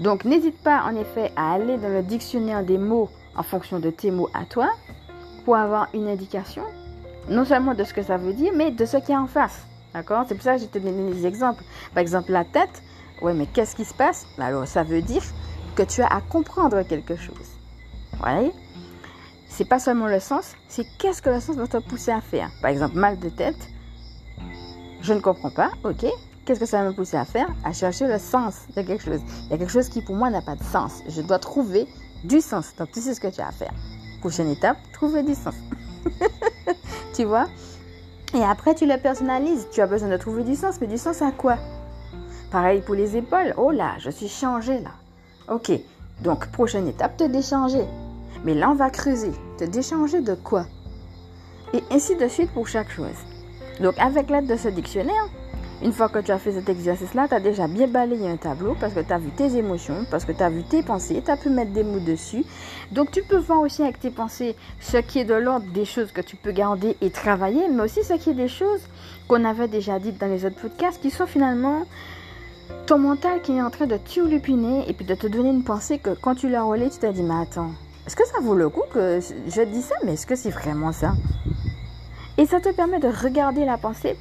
Donc 0.00 0.24
n'hésite 0.24 0.60
pas 0.62 0.82
en 0.82 0.96
effet 0.96 1.30
à 1.36 1.52
aller 1.52 1.78
dans 1.78 1.88
le 1.88 2.02
dictionnaire 2.02 2.64
des 2.64 2.78
mots 2.78 3.08
en 3.36 3.42
fonction 3.42 3.78
de 3.78 3.90
tes 3.90 4.10
mots 4.10 4.28
à 4.34 4.44
toi 4.44 4.70
pour 5.44 5.56
avoir 5.56 5.88
une 5.94 6.08
indication, 6.08 6.64
non 7.28 7.44
seulement 7.44 7.74
de 7.74 7.84
ce 7.84 7.94
que 7.94 8.02
ça 8.02 8.16
veut 8.16 8.32
dire, 8.32 8.52
mais 8.54 8.70
de 8.70 8.84
ce 8.84 8.96
qu'il 8.96 9.10
y 9.10 9.12
a 9.12 9.20
en 9.20 9.26
face. 9.26 9.66
D'accord? 9.92 10.24
C'est 10.26 10.34
pour 10.34 10.42
ça 10.42 10.56
que 10.56 10.62
je 10.62 10.66
te 10.66 10.78
donne 10.78 11.12
des 11.12 11.26
exemples. 11.26 11.62
Par 11.92 12.00
exemple, 12.00 12.32
la 12.32 12.44
tête, 12.44 12.82
oui, 13.24 13.32
mais 13.34 13.46
qu'est-ce 13.46 13.74
qui 13.74 13.86
se 13.86 13.94
passe? 13.94 14.26
Alors, 14.38 14.66
ça 14.68 14.82
veut 14.82 15.00
dire 15.00 15.22
que 15.74 15.82
tu 15.82 16.02
as 16.02 16.08
à 16.08 16.20
comprendre 16.20 16.82
quelque 16.82 17.16
chose. 17.16 17.48
Vous 18.12 18.52
C'est 19.48 19.64
pas 19.64 19.78
seulement 19.78 20.08
le 20.08 20.20
sens, 20.20 20.52
c'est 20.68 20.86
qu'est-ce 20.98 21.22
que 21.22 21.30
le 21.30 21.40
sens 21.40 21.56
va 21.56 21.66
te 21.66 21.78
pousser 21.78 22.10
à 22.10 22.20
faire. 22.20 22.50
Par 22.60 22.70
exemple, 22.70 22.96
mal 22.96 23.18
de 23.18 23.30
tête, 23.30 23.56
je 25.00 25.14
ne 25.14 25.20
comprends 25.20 25.50
pas, 25.50 25.70
ok. 25.84 26.04
Qu'est-ce 26.44 26.60
que 26.60 26.66
ça 26.66 26.82
va 26.82 26.90
me 26.90 26.94
pousser 26.94 27.16
à 27.16 27.24
faire? 27.24 27.48
À 27.64 27.72
chercher 27.72 28.06
le 28.06 28.18
sens 28.18 28.66
de 28.76 28.82
quelque 28.82 29.02
chose. 29.02 29.20
Il 29.44 29.52
y 29.52 29.54
a 29.54 29.58
quelque 29.58 29.72
chose 29.72 29.88
qui 29.88 30.02
pour 30.02 30.14
moi 30.14 30.28
n'a 30.28 30.42
pas 30.42 30.56
de 30.56 30.62
sens. 30.62 31.00
Je 31.08 31.22
dois 31.22 31.38
trouver 31.38 31.86
du 32.24 32.42
sens. 32.42 32.74
Donc, 32.76 32.92
tu 32.92 33.00
sais 33.00 33.14
ce 33.14 33.20
que 33.20 33.28
tu 33.28 33.40
as 33.40 33.48
à 33.48 33.52
faire. 33.52 33.72
Prochaine 34.20 34.50
étape, 34.50 34.76
trouver 34.92 35.22
du 35.22 35.34
sens. 35.34 35.54
tu 37.14 37.24
vois? 37.24 37.46
Et 38.34 38.42
après, 38.42 38.74
tu 38.74 38.86
le 38.86 38.98
personnalises. 38.98 39.66
Tu 39.72 39.80
as 39.80 39.86
besoin 39.86 40.10
de 40.10 40.18
trouver 40.18 40.44
du 40.44 40.54
sens, 40.54 40.78
mais 40.82 40.86
du 40.86 40.98
sens 40.98 41.22
à 41.22 41.30
quoi? 41.30 41.56
Pareil 42.54 42.82
pour 42.82 42.94
les 42.94 43.16
épaules. 43.16 43.52
Oh 43.56 43.72
là, 43.72 43.94
je 43.98 44.10
suis 44.10 44.28
changée 44.28 44.78
là. 44.78 44.92
Ok, 45.52 45.72
donc 46.22 46.46
prochaine 46.52 46.86
étape, 46.86 47.16
te 47.16 47.24
déchanger. 47.24 47.82
Mais 48.44 48.54
là, 48.54 48.70
on 48.70 48.76
va 48.76 48.90
creuser. 48.90 49.32
Te 49.58 49.64
déchanger 49.64 50.20
de 50.20 50.36
quoi? 50.36 50.64
Et 51.72 51.82
ainsi 51.90 52.14
de 52.14 52.28
suite 52.28 52.52
pour 52.52 52.68
chaque 52.68 52.92
chose. 52.92 53.18
Donc 53.80 53.98
avec 53.98 54.30
l'aide 54.30 54.46
de 54.46 54.54
ce 54.54 54.68
dictionnaire, 54.68 55.28
une 55.82 55.92
fois 55.92 56.08
que 56.08 56.20
tu 56.20 56.30
as 56.30 56.38
fait 56.38 56.52
cet 56.52 56.68
exercice-là, 56.68 57.26
tu 57.26 57.34
as 57.34 57.40
déjà 57.40 57.66
bien 57.66 57.88
balayé 57.88 58.28
un 58.28 58.36
tableau 58.36 58.76
parce 58.78 58.94
que 58.94 59.00
tu 59.00 59.12
as 59.12 59.18
vu 59.18 59.30
tes 59.30 59.56
émotions, 59.56 60.06
parce 60.08 60.24
que 60.24 60.30
tu 60.30 60.44
as 60.44 60.48
vu 60.48 60.62
tes 60.62 60.84
pensées, 60.84 61.22
tu 61.24 61.32
as 61.32 61.36
pu 61.36 61.50
mettre 61.50 61.72
des 61.72 61.82
mots 61.82 61.98
dessus. 61.98 62.44
Donc 62.92 63.10
tu 63.10 63.24
peux 63.24 63.38
voir 63.38 63.62
aussi 63.62 63.82
avec 63.82 63.98
tes 63.98 64.10
pensées 64.10 64.54
ce 64.78 64.98
qui 64.98 65.18
est 65.18 65.24
de 65.24 65.34
l'ordre 65.34 65.66
des 65.72 65.84
choses 65.84 66.12
que 66.12 66.20
tu 66.20 66.36
peux 66.36 66.52
garder 66.52 66.96
et 67.00 67.10
travailler, 67.10 67.66
mais 67.68 67.82
aussi 67.82 68.04
ce 68.04 68.12
qui 68.12 68.30
est 68.30 68.34
des 68.34 68.46
choses 68.46 68.82
qu'on 69.26 69.44
avait 69.44 69.66
déjà 69.66 69.98
dites 69.98 70.20
dans 70.20 70.28
les 70.28 70.44
autres 70.46 70.60
podcasts 70.60 71.02
qui 71.02 71.10
sont 71.10 71.26
finalement 71.26 71.82
ton 72.86 72.98
mental 72.98 73.40
qui 73.42 73.52
est 73.52 73.62
en 73.62 73.70
train 73.70 73.86
de 73.86 73.96
turlupiner 73.96 74.88
et 74.88 74.92
puis 74.92 75.06
de 75.06 75.14
te 75.14 75.26
donner 75.26 75.50
une 75.50 75.64
pensée 75.64 75.98
que 75.98 76.10
quand 76.10 76.34
tu 76.34 76.48
l'as 76.48 76.62
relais, 76.62 76.90
tu 76.90 76.98
t'es 76.98 77.12
dit, 77.12 77.22
mais 77.22 77.42
attends, 77.42 77.70
est-ce 78.06 78.16
que 78.16 78.26
ça 78.26 78.40
vaut 78.40 78.54
le 78.54 78.68
coup 78.68 78.82
que 78.92 79.20
je 79.20 79.62
dis 79.62 79.82
ça, 79.82 79.94
mais 80.04 80.14
est-ce 80.14 80.26
que 80.26 80.36
c'est 80.36 80.50
vraiment 80.50 80.92
ça? 80.92 81.14
Et 82.36 82.46
ça 82.46 82.60
te 82.60 82.68
permet 82.70 82.98
de 82.98 83.08
regarder 83.08 83.64
la 83.64 83.78
pensée 83.78 84.16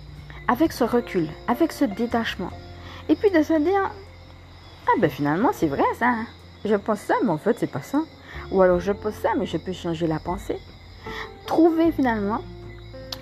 avec 0.48 0.72
ce 0.72 0.84
recul, 0.84 1.28
avec 1.48 1.72
ce 1.72 1.86
détachement. 1.86 2.52
Et 3.10 3.16
puis 3.16 3.32
de 3.32 3.44
se 3.44 3.60
dire, 3.60 3.92
ah 4.88 5.00
ben 5.00 5.10
finalement 5.10 5.50
c'est 5.54 5.68
vrai 5.68 5.84
ça. 6.00 6.14
Je 6.64 6.76
pense 6.76 7.00
ça, 7.00 7.16
mais 7.24 7.32
en 7.32 7.38
fait 7.38 7.58
c'est 7.60 7.72
pas 7.72 7.82
ça. 7.82 8.02
Ou 8.52 8.62
alors 8.62 8.80
je 8.80 8.92
pense 8.92 9.16
ça, 9.16 9.30
mais 9.38 9.46
je 9.46 9.58
peux 9.58 9.74
changer 9.74 10.08
la 10.08 10.20
pensée. 10.20 10.60
trouver 11.46 11.92
finalement 11.92 12.40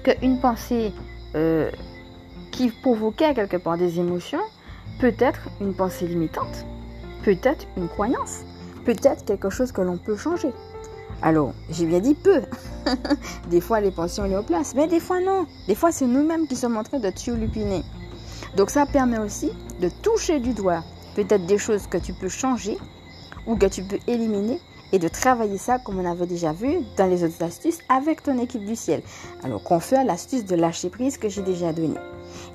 qu'une 0.04 0.40
pensée 0.40 0.94
euh, 1.36 1.72
qui 2.52 2.70
provoquait 2.70 3.34
quelque 3.34 3.58
part 3.58 3.78
des 3.78 4.00
émotions 4.00 4.42
peut 5.02 5.16
être 5.18 5.50
une 5.60 5.74
pensée 5.74 6.06
limitante, 6.06 6.64
peut 7.24 7.38
être 7.42 7.66
une 7.76 7.90
croyance, 7.90 8.42
peut 8.86 8.96
être 9.04 9.26
quelque 9.26 9.50
chose 9.50 9.72
que 9.72 9.82
l'on 9.82 9.98
peut 9.98 10.16
changer. 10.16 10.52
Alors, 11.24 11.54
j'ai 11.72 11.88
bien 11.88 12.00
dit 12.00 12.14
peu. 12.14 12.42
des 13.50 13.62
fois, 13.62 13.82
les 13.82 13.90
pensées, 13.90 14.22
on 14.22 14.26
les 14.26 14.46
place, 14.46 14.76
mais 14.76 14.88
des 14.88 15.00
fois, 15.00 15.20
non. 15.20 15.48
Des 15.68 15.74
fois, 15.74 15.92
c'est 15.92 16.06
nous-mêmes 16.06 16.48
qui 16.48 16.56
sommes 16.56 16.78
en 16.78 16.84
train 16.84 17.00
de 17.00 17.10
turlupiner. 17.10 17.82
Donc, 18.56 18.70
ça 18.70 18.86
permet 18.86 19.18
aussi 19.18 19.52
de 19.82 19.90
toucher 19.90 20.40
du 20.40 20.54
doigt 20.54 20.84
peut-être 21.16 21.48
des 21.48 21.58
choses 21.58 21.88
que 21.88 21.98
tu 21.98 22.14
peux 22.14 22.30
changer 22.30 22.78
ou 23.48 23.56
que 23.56 23.66
tu 23.66 23.82
peux 23.82 24.00
éliminer 24.06 24.60
et 24.92 25.00
de 25.00 25.08
travailler 25.08 25.58
ça 25.58 25.80
comme 25.80 26.00
on 26.00 26.10
avait 26.10 26.28
déjà 26.28 26.54
vu 26.54 26.78
dans 26.98 27.08
les 27.08 27.24
autres 27.24 27.44
astuces 27.44 27.80
avec 27.90 28.22
ton 28.22 28.38
équipe 28.38 28.66
du 28.66 28.76
ciel. 28.76 29.02
Alors 29.44 29.64
fait 29.82 30.04
l'astuce 30.04 30.46
de 30.46 30.56
lâcher 30.56 30.90
prise 30.90 31.18
que 31.18 31.28
j'ai 31.28 31.42
déjà 31.42 31.74
donnée. 31.74 32.00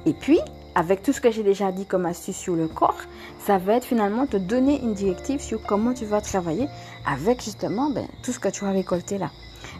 Et 0.06 0.12
puis, 0.12 0.38
avec 0.76 1.02
tout 1.02 1.14
ce 1.14 1.22
que 1.22 1.30
j'ai 1.30 1.42
déjà 1.42 1.72
dit 1.72 1.86
comme 1.86 2.04
astuce 2.04 2.36
sur 2.36 2.54
le 2.54 2.68
corps, 2.68 3.00
ça 3.46 3.56
va 3.56 3.76
être 3.76 3.86
finalement 3.86 4.26
te 4.26 4.36
donner 4.36 4.78
une 4.82 4.92
directive 4.92 5.40
sur 5.40 5.62
comment 5.62 5.94
tu 5.94 6.04
vas 6.04 6.20
travailler 6.20 6.68
avec 7.06 7.42
justement 7.42 7.88
ben, 7.88 8.06
tout 8.22 8.30
ce 8.30 8.38
que 8.38 8.50
tu 8.50 8.66
as 8.66 8.72
récolté 8.72 9.16
là. 9.16 9.30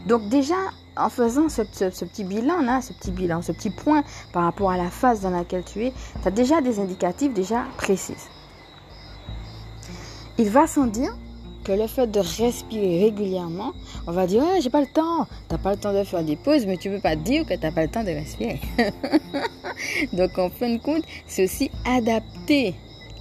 Donc 0.07 0.27
déjà, 0.29 0.55
en 0.97 1.09
faisant 1.09 1.49
ce, 1.49 1.61
petit 1.61 2.23
bilan 2.23 2.81
ce 2.81 2.93
petit 2.93 3.11
bilan, 3.11 3.43
ce 3.43 3.51
petit 3.51 3.69
point 3.69 4.03
par 4.33 4.43
rapport 4.43 4.71
à 4.71 4.77
la 4.77 4.89
phase 4.89 5.21
dans 5.21 5.29
laquelle 5.29 5.63
tu 5.63 5.85
es, 5.85 5.93
tu 6.23 6.27
as 6.27 6.31
déjà 6.31 6.61
des 6.61 6.79
indicatifs 6.79 7.31
déjà 7.31 7.63
précises. 7.77 8.27
Il 10.39 10.49
va 10.49 10.65
sans 10.65 10.87
dire 10.87 11.15
que 11.63 11.73
le 11.73 11.85
fait 11.85 12.07
de 12.07 12.19
respirer 12.19 13.03
régulièrement, 13.03 13.73
on 14.07 14.13
va 14.13 14.25
dire, 14.25 14.43
j'ai 14.61 14.71
pas 14.71 14.81
le 14.81 14.87
temps. 14.87 15.27
T'as 15.47 15.59
pas 15.59 15.71
le 15.71 15.77
temps 15.77 15.93
de 15.93 16.03
faire 16.03 16.23
des 16.23 16.37
pauses, 16.37 16.65
mais 16.65 16.77
tu 16.77 16.89
peux 16.89 17.01
pas 17.01 17.15
dire 17.15 17.45
que 17.45 17.53
t'as 17.53 17.71
pas 17.71 17.83
le 17.83 17.89
temps 17.89 18.03
de 18.03 18.11
respirer. 18.11 18.59
Donc, 20.13 20.37
en 20.37 20.49
fin 20.49 20.69
de 20.69 20.77
compte, 20.77 21.03
c'est 21.25 21.43
aussi 21.43 21.71
adapté 21.85 22.75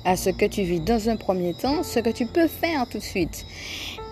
à 0.04 0.16
ce 0.16 0.30
que 0.30 0.46
tu 0.46 0.62
vis 0.62 0.80
dans 0.80 1.08
un 1.08 1.16
premier 1.16 1.52
temps, 1.52 1.82
ce 1.82 1.98
que 1.98 2.10
tu 2.10 2.26
peux 2.26 2.46
faire 2.46 2.86
tout 2.88 2.98
de 2.98 3.02
suite. 3.02 3.44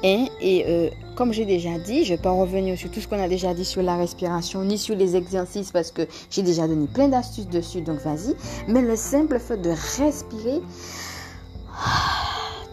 Et, 0.02 0.24
et 0.40 0.64
euh, 0.66 0.90
comme 1.14 1.32
j'ai 1.32 1.44
déjà 1.44 1.78
dit, 1.78 2.04
je 2.04 2.12
ne 2.12 2.16
vais 2.16 2.22
pas 2.22 2.32
revenir 2.32 2.76
sur 2.76 2.90
tout 2.90 3.00
ce 3.00 3.06
qu'on 3.06 3.22
a 3.22 3.28
déjà 3.28 3.54
dit 3.54 3.64
sur 3.64 3.82
la 3.82 3.96
respiration, 3.96 4.64
ni 4.64 4.76
sur 4.76 4.96
les 4.96 5.14
exercices, 5.14 5.70
parce 5.70 5.92
que 5.92 6.02
j'ai 6.30 6.42
déjà 6.42 6.66
donné 6.66 6.88
plein 6.88 7.08
d'astuces 7.08 7.48
dessus, 7.48 7.80
donc 7.80 8.00
vas-y. 8.00 8.34
Mais 8.66 8.82
le 8.82 8.96
simple 8.96 9.38
fait 9.38 9.56
de 9.56 9.70
respirer 9.70 10.60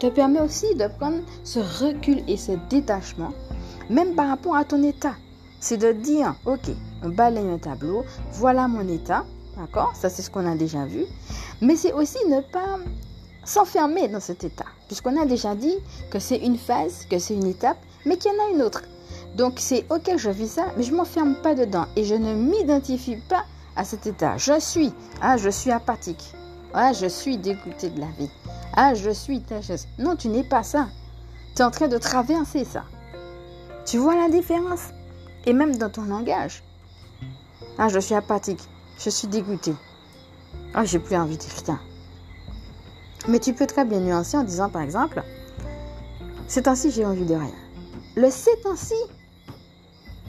te 0.00 0.08
permet 0.08 0.40
aussi 0.40 0.74
de 0.74 0.88
prendre 0.98 1.20
ce 1.44 1.60
recul 1.60 2.22
et 2.26 2.36
ce 2.36 2.52
détachement, 2.68 3.30
même 3.88 4.16
par 4.16 4.28
rapport 4.28 4.56
à 4.56 4.64
ton 4.64 4.82
état. 4.82 5.14
C'est 5.60 5.76
de 5.76 5.92
dire, 5.92 6.34
ok, 6.44 6.70
on 7.04 7.10
balaye 7.10 7.46
un 7.46 7.58
tableau, 7.58 8.04
voilà 8.32 8.66
mon 8.66 8.88
état, 8.88 9.24
d'accord? 9.56 9.92
Ça 9.94 10.08
c'est 10.08 10.22
ce 10.22 10.30
qu'on 10.30 10.50
a 10.50 10.54
déjà 10.54 10.84
vu. 10.84 11.04
Mais 11.60 11.76
c'est 11.76 11.92
aussi 11.92 12.18
ne 12.28 12.40
pas 12.40 12.78
s'enfermer 13.44 14.08
dans 14.08 14.20
cet 14.20 14.44
état, 14.44 14.66
puisqu'on 14.86 15.20
a 15.20 15.26
déjà 15.26 15.54
dit 15.54 15.76
que 16.10 16.18
c'est 16.18 16.38
une 16.38 16.58
phase, 16.58 17.06
que 17.10 17.18
c'est 17.18 17.34
une 17.34 17.46
étape, 17.46 17.78
mais 18.06 18.16
qu'il 18.16 18.32
y 18.32 18.34
en 18.34 18.44
a 18.46 18.50
une 18.54 18.62
autre. 18.62 18.82
Donc 19.36 19.54
c'est 19.56 19.84
ok, 19.90 20.16
je 20.16 20.30
vis 20.30 20.48
ça, 20.48 20.66
mais 20.76 20.82
je 20.82 20.94
m'enferme 20.94 21.34
pas 21.42 21.54
dedans 21.54 21.86
et 21.96 22.04
je 22.04 22.14
ne 22.14 22.34
m'identifie 22.34 23.16
pas 23.28 23.44
à 23.76 23.84
cet 23.84 24.06
état. 24.06 24.36
Je 24.36 24.60
suis, 24.60 24.92
ah, 25.20 25.36
je 25.36 25.48
suis 25.48 25.70
apathique, 25.70 26.32
ah, 26.74 26.92
je 26.92 27.06
suis 27.06 27.36
dégoûté 27.36 27.90
de 27.90 28.00
la 28.00 28.10
vie. 28.18 28.30
Ah, 28.74 28.94
je 28.94 29.10
suis 29.10 29.42
ta 29.42 29.60
chaise. 29.60 29.86
Non, 29.98 30.16
tu 30.16 30.28
n'es 30.28 30.44
pas 30.44 30.62
ça. 30.62 30.88
Tu 31.54 31.60
es 31.60 31.64
en 31.64 31.70
train 31.70 31.88
de 31.88 31.98
traverser 31.98 32.64
ça. 32.64 32.84
Tu 33.84 33.98
vois 33.98 34.16
la 34.16 34.30
différence? 34.30 34.88
Et 35.44 35.52
même 35.52 35.76
dans 35.76 35.90
ton 35.90 36.04
langage. 36.04 36.62
Ah, 37.76 37.88
je 37.88 37.98
suis 37.98 38.14
apathique. 38.14 38.62
Je 39.04 39.10
suis 39.10 39.26
dégoûté. 39.26 39.74
Ah, 40.74 40.84
j'ai 40.84 41.00
plus 41.00 41.16
envie 41.16 41.36
de 41.36 41.42
rien. 41.66 41.80
Mais 43.28 43.40
tu 43.40 43.52
peux 43.52 43.66
très 43.66 43.84
bien 43.84 43.98
nuancer 43.98 44.36
en 44.36 44.44
disant, 44.44 44.68
par 44.68 44.82
exemple, 44.82 45.24
c'est 46.46 46.68
ainsi 46.68 46.92
j'ai 46.92 47.04
envie 47.04 47.24
de 47.24 47.34
rien. 47.34 47.54
Le 48.14 48.30
c'est 48.30 48.64
ainsi, 48.66 48.94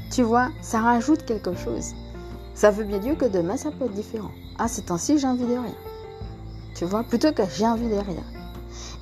tu 0.10 0.24
vois, 0.24 0.50
ça 0.62 0.80
rajoute 0.80 1.26
quelque 1.26 1.54
chose. 1.56 1.94
Ça 2.56 2.72
veut 2.72 2.84
bien 2.84 2.98
dire 2.98 3.16
que 3.18 3.26
demain, 3.26 3.58
ça 3.58 3.70
peut 3.72 3.86
être 3.86 3.94
différent. 3.94 4.32
Ah, 4.58 4.68
c'est 4.68 4.90
ainsi 4.90 5.20
j'ai 5.20 5.28
envie 5.28 5.46
de 5.46 5.54
rien. 5.54 5.76
Tu 6.76 6.86
vois, 6.86 7.04
plutôt 7.04 7.32
que 7.32 7.44
j'ai 7.56 7.68
envie 7.68 7.90
de 7.90 7.96
rien. 7.96 8.24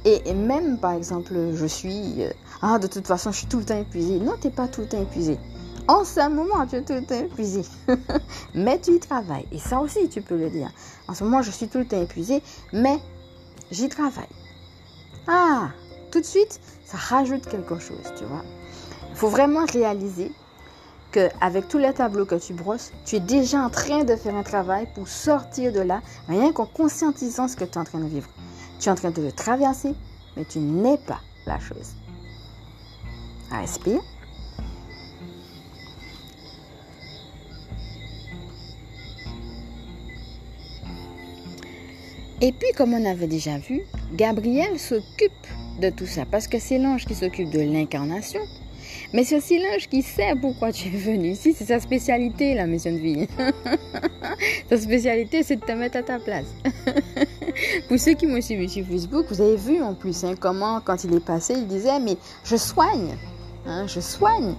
Et, 0.03 0.33
même, 0.33 0.79
par 0.79 0.93
exemple, 0.93 1.33
je 1.53 1.65
suis... 1.65 2.23
Euh, 2.23 2.31
ah, 2.61 2.77
de 2.79 2.87
toute 2.87 3.07
façon, 3.07 3.31
je 3.31 3.37
suis 3.37 3.47
tout 3.47 3.59
le 3.59 3.65
temps 3.65 3.77
épuisé. 3.77 4.19
Non, 4.19 4.33
tu 4.41 4.47
n'es 4.47 4.53
pas 4.53 4.67
tout 4.67 4.81
le 4.81 4.87
temps 4.87 5.01
épuisé. 5.01 5.37
En 5.87 6.03
ce 6.03 6.29
moment, 6.29 6.65
tu 6.67 6.75
es 6.75 6.83
tout 6.83 7.13
épuisé. 7.13 7.63
mais 8.53 8.79
tu 8.79 8.95
y 8.95 8.99
travailles. 8.99 9.47
Et 9.51 9.59
ça 9.59 9.79
aussi, 9.79 10.09
tu 10.09 10.21
peux 10.21 10.37
le 10.37 10.49
dire. 10.49 10.69
En 11.07 11.13
ce 11.13 11.23
moment, 11.23 11.41
je 11.41 11.51
suis 11.51 11.67
tout 11.67 11.79
le 11.79 11.87
temps 11.87 12.01
épuisé, 12.01 12.41
mais 12.71 12.97
j'y 13.71 13.89
travaille. 13.89 14.29
Ah, 15.27 15.69
tout 16.11 16.19
de 16.19 16.25
suite, 16.25 16.59
ça 16.85 16.97
rajoute 16.97 17.47
quelque 17.47 17.79
chose, 17.79 18.13
tu 18.17 18.25
vois. 18.25 18.43
Il 19.09 19.15
faut 19.15 19.29
vraiment 19.29 19.65
réaliser 19.65 20.31
qu'avec 21.11 21.67
tous 21.67 21.77
les 21.77 21.93
tableaux 21.93 22.25
que 22.25 22.35
tu 22.35 22.53
brosses, 22.53 22.91
tu 23.05 23.17
es 23.17 23.19
déjà 23.19 23.59
en 23.59 23.69
train 23.69 24.03
de 24.03 24.15
faire 24.15 24.35
un 24.35 24.43
travail 24.43 24.87
pour 24.95 25.07
sortir 25.07 25.73
de 25.73 25.81
là, 25.81 26.01
rien 26.27 26.53
qu'en 26.53 26.65
conscientisant 26.65 27.47
ce 27.47 27.55
que 27.55 27.65
tu 27.65 27.73
es 27.73 27.77
en 27.77 27.83
train 27.83 27.99
de 27.99 28.07
vivre. 28.07 28.29
Tu 28.79 28.87
es 28.87 28.91
en 28.91 28.95
train 28.95 29.11
de 29.11 29.21
le 29.21 29.31
traverser, 29.31 29.93
mais 30.35 30.45
tu 30.45 30.59
n'es 30.59 30.97
pas 30.97 31.19
la 31.45 31.59
chose. 31.59 31.95
Respire. 33.51 34.01
Et 42.43 42.51
puis, 42.51 42.69
comme 42.75 42.93
on 42.93 43.05
avait 43.05 43.27
déjà 43.27 43.59
vu, 43.59 43.83
Gabriel 44.13 44.79
s'occupe 44.79 45.31
de 45.79 45.91
tout 45.91 46.07
ça 46.07 46.25
parce 46.25 46.47
que 46.47 46.57
c'est 46.57 46.79
l'ange 46.79 47.05
qui 47.05 47.13
s'occupe 47.13 47.51
de 47.51 47.59
l'incarnation, 47.59 48.41
mais 49.13 49.23
c'est 49.23 49.37
aussi 49.37 49.59
l'ange 49.59 49.87
qui 49.87 50.01
sait 50.01 50.33
pourquoi 50.41 50.71
tu 50.71 50.87
es 50.87 50.97
venu 50.97 51.29
ici. 51.29 51.53
C'est 51.53 51.65
sa 51.65 51.79
spécialité, 51.79 52.55
la 52.55 52.65
mission 52.65 52.93
de 52.93 52.97
vie. 52.97 53.27
sa 54.69 54.77
spécialité, 54.77 55.43
c'est 55.43 55.57
de 55.57 55.61
te 55.61 55.71
mettre 55.73 55.97
à 55.97 56.03
ta 56.03 56.17
place. 56.17 56.47
Pour 57.87 57.99
ceux 57.99 58.13
qui 58.13 58.25
m'ont 58.25 58.41
suivi 58.41 58.67
sur 58.67 58.87
Facebook, 58.87 59.27
vous 59.29 59.41
avez 59.41 59.57
vu 59.57 59.79
en 59.83 59.93
plus 59.93 60.23
hein, 60.23 60.33
comment, 60.39 60.81
quand 60.81 61.03
il 61.03 61.13
est 61.13 61.23
passé, 61.23 61.53
il 61.55 61.67
disait 61.67 61.99
Mais 61.99 62.17
je 62.43 62.55
soigne. 62.55 63.17
Hein, 63.67 63.85
je 63.85 63.99
soigne. 63.99 64.55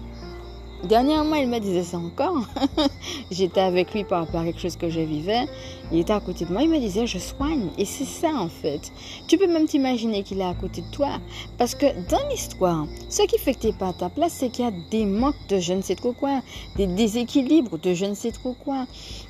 Dernièrement, 0.85 1.37
il 1.37 1.49
me 1.49 1.61
disait 1.61 1.85
ça 1.85 1.97
encore. 1.99 2.45
J'étais 3.31 3.61
avec 3.61 3.95
lui 3.95 4.03
par 4.03 4.25
rapport 4.25 4.41
à 4.41 4.45
quelque 4.45 4.61
chose 4.61 4.77
que 4.77 4.91
je 4.91 4.99
vivais. 4.99 5.47
Il 5.93 6.01
était 6.01 6.13
à 6.13 6.19
côté 6.19 6.45
de 6.45 6.53
moi. 6.53 6.63
Il 6.63 6.71
me 6.71 6.79
disait, 6.79 7.07
je 7.07 7.19
soigne. 7.19 7.69
Et 7.79 7.85
c'est 7.85 8.05
ça, 8.05 8.31
en 8.35 8.49
fait. 8.49 8.91
Tu 9.29 9.39
peux 9.39 9.47
même 9.47 9.67
t'imaginer 9.67 10.25
qu'il 10.25 10.41
est 10.41 10.45
à 10.45 10.55
côté 10.55 10.81
de 10.81 10.91
toi. 10.91 11.21
Parce 11.57 11.77
que 11.77 11.87
dans 12.11 12.29
l'histoire, 12.29 12.87
ce 13.09 13.23
qui 13.23 13.39
fait 13.39 13.55
que 13.55 13.61
tu 13.61 13.67
n'es 13.69 13.73
pas 13.75 13.89
à 13.89 13.93
ta 13.93 14.09
place, 14.09 14.33
c'est 14.33 14.49
qu'il 14.49 14.65
y 14.65 14.69
a 14.69 14.73
des 14.91 15.07
manques 15.07 15.37
de 15.49 15.61
je 15.61 15.73
ne 15.73 15.83
sais 15.83 15.95
trop 15.95 16.13
quoi, 16.13 16.41
des 16.77 16.89
déséquilibres 16.89 17.79
de 17.79 17.95
je 17.95 18.07
ne 18.07 18.15
sais 18.15 18.33
trop 18.33 18.55
quoi. 18.65 18.87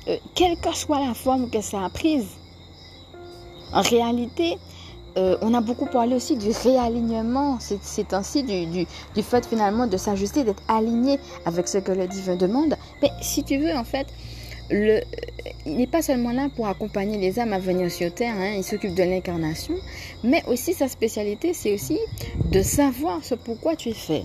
Euh, 0.07 0.17
quelle 0.33 0.57
que 0.57 0.75
soit 0.75 1.05
la 1.05 1.13
forme 1.13 1.51
que 1.51 1.61
ça 1.61 1.85
a 1.85 1.89
prise. 1.89 2.29
En 3.73 3.81
réalité, 3.81 4.57
euh, 5.17 5.37
on 5.41 5.53
a 5.53 5.61
beaucoup 5.61 5.85
parlé 5.85 6.15
aussi 6.15 6.37
du 6.37 6.49
réalignement, 6.49 7.59
c'est 7.59 8.13
ainsi 8.13 8.43
du, 8.43 8.87
fait 9.21 9.45
finalement 9.45 9.87
de 9.87 9.97
s'ajuster, 9.97 10.43
d'être 10.43 10.63
aligné 10.67 11.19
avec 11.45 11.67
ce 11.67 11.77
que 11.77 11.91
le 11.91 12.07
divin 12.07 12.35
demande. 12.35 12.75
Mais 13.01 13.09
si 13.21 13.43
tu 13.43 13.57
veux, 13.57 13.75
en 13.75 13.83
fait, 13.83 14.07
il 14.71 15.03
n'est 15.77 15.87
pas 15.87 16.01
seulement 16.01 16.31
là 16.31 16.49
pour 16.55 16.67
accompagner 16.67 17.17
les 17.17 17.39
âmes 17.39 17.53
à 17.53 17.59
venir 17.59 17.91
sur 17.91 18.11
Terre, 18.13 18.33
hein, 18.37 18.53
il 18.57 18.63
s'occupe 18.63 18.95
de 18.95 19.03
l'incarnation, 19.03 19.75
mais 20.23 20.43
aussi 20.47 20.73
sa 20.73 20.87
spécialité, 20.87 21.53
c'est 21.53 21.73
aussi 21.73 21.99
de 22.51 22.61
savoir 22.61 23.23
ce 23.23 23.35
pourquoi 23.35 23.75
tu 23.75 23.89
es 23.89 23.93
fait. 23.93 24.23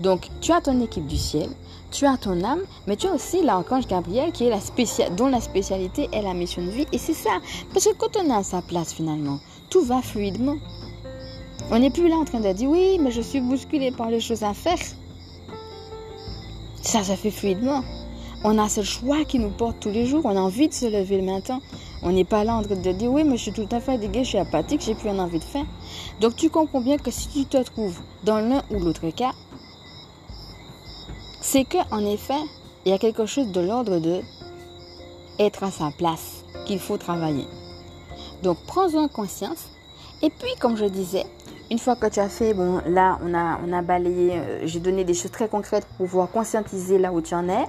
Donc, 0.00 0.28
tu 0.40 0.52
as 0.52 0.60
ton 0.60 0.80
équipe 0.80 1.06
du 1.06 1.16
ciel, 1.16 1.48
tu 1.90 2.06
as 2.06 2.16
ton 2.16 2.42
âme, 2.44 2.62
mais 2.86 2.96
tu 2.96 3.06
as 3.06 3.14
aussi 3.14 3.42
l'archange 3.42 3.86
Gabriel 3.86 4.32
qui 4.32 4.44
est 4.44 4.50
la 4.50 5.10
dont 5.10 5.28
la 5.28 5.40
spécialité 5.40 6.08
est 6.12 6.22
la 6.22 6.34
mission 6.34 6.62
de 6.62 6.70
vie. 6.70 6.86
Et 6.92 6.98
c'est 6.98 7.14
ça, 7.14 7.38
parce 7.72 7.86
que 7.86 7.94
quand 7.94 8.16
on 8.16 8.30
est 8.30 8.34
à 8.34 8.42
sa 8.42 8.62
place 8.62 8.92
finalement, 8.92 9.38
tout 9.68 9.82
va 9.82 10.02
fluidement. 10.02 10.56
On 11.70 11.78
n'est 11.78 11.90
plus 11.90 12.08
là 12.08 12.16
en 12.16 12.24
train 12.24 12.40
de 12.40 12.52
dire 12.52 12.68
oui, 12.68 12.98
mais 13.00 13.10
je 13.10 13.20
suis 13.20 13.40
bousculé 13.40 13.90
par 13.92 14.10
les 14.10 14.20
choses 14.20 14.42
à 14.42 14.54
faire. 14.54 14.78
Ça, 16.82 17.02
ça 17.04 17.16
fait 17.16 17.30
fluidement. 17.30 17.82
On 18.42 18.58
a 18.58 18.68
ce 18.68 18.82
choix 18.82 19.24
qui 19.24 19.38
nous 19.38 19.50
porte 19.50 19.76
tous 19.80 19.90
les 19.90 20.06
jours. 20.06 20.22
On 20.24 20.36
a 20.36 20.40
envie 20.40 20.68
de 20.68 20.72
se 20.72 20.86
lever 20.86 21.18
le 21.18 21.24
matin. 21.30 21.60
On 22.02 22.12
n'est 22.12 22.24
pas 22.24 22.44
là 22.44 22.54
en 22.54 22.62
train 22.62 22.76
de 22.76 22.92
dire 22.92 23.12
oui, 23.12 23.24
mais 23.24 23.36
je 23.36 23.42
suis 23.42 23.52
tout 23.52 23.68
à 23.70 23.80
fait 23.80 23.92
fatigué, 23.92 24.24
je 24.24 24.30
suis 24.30 24.38
apathique, 24.38 24.80
j'ai 24.80 24.94
plus 24.94 25.10
envie 25.10 25.38
de 25.38 25.44
faire. 25.44 25.66
Donc 26.20 26.34
tu 26.36 26.48
comprends 26.48 26.80
bien 26.80 26.96
que 26.96 27.10
si 27.10 27.28
tu 27.28 27.44
te 27.44 27.62
trouves 27.62 28.00
dans 28.24 28.40
l'un 28.40 28.62
ou 28.70 28.78
l'autre 28.78 29.10
cas, 29.10 29.32
c'est 31.40 31.64
que 31.64 31.78
en 31.90 32.04
effet, 32.04 32.40
il 32.84 32.92
y 32.92 32.94
a 32.94 32.98
quelque 32.98 33.26
chose 33.26 33.52
de 33.52 33.60
l'ordre 33.60 33.98
de 33.98 34.20
être 35.38 35.64
à 35.64 35.70
sa 35.70 35.90
place 35.96 36.44
qu'il 36.66 36.78
faut 36.78 36.98
travailler. 36.98 37.46
Donc 38.42 38.58
prends-en 38.66 39.08
conscience. 39.08 39.68
Et 40.22 40.30
puis, 40.30 40.50
comme 40.60 40.76
je 40.76 40.84
disais, 40.84 41.24
Une 41.70 41.78
fois 41.78 41.94
que 41.94 42.08
tu 42.08 42.18
as 42.18 42.28
fait, 42.28 42.52
bon, 42.52 42.80
là, 42.84 43.20
on 43.22 43.32
a, 43.32 43.60
on 43.64 43.72
a 43.72 43.80
balayé, 43.80 44.32
euh, 44.32 44.66
j'ai 44.66 44.80
donné 44.80 45.04
des 45.04 45.14
choses 45.14 45.30
très 45.30 45.48
concrètes 45.48 45.86
pour 45.96 46.08
pouvoir 46.08 46.28
conscientiser 46.28 46.98
là 46.98 47.12
où 47.12 47.20
tu 47.20 47.32
en 47.32 47.48
es, 47.48 47.64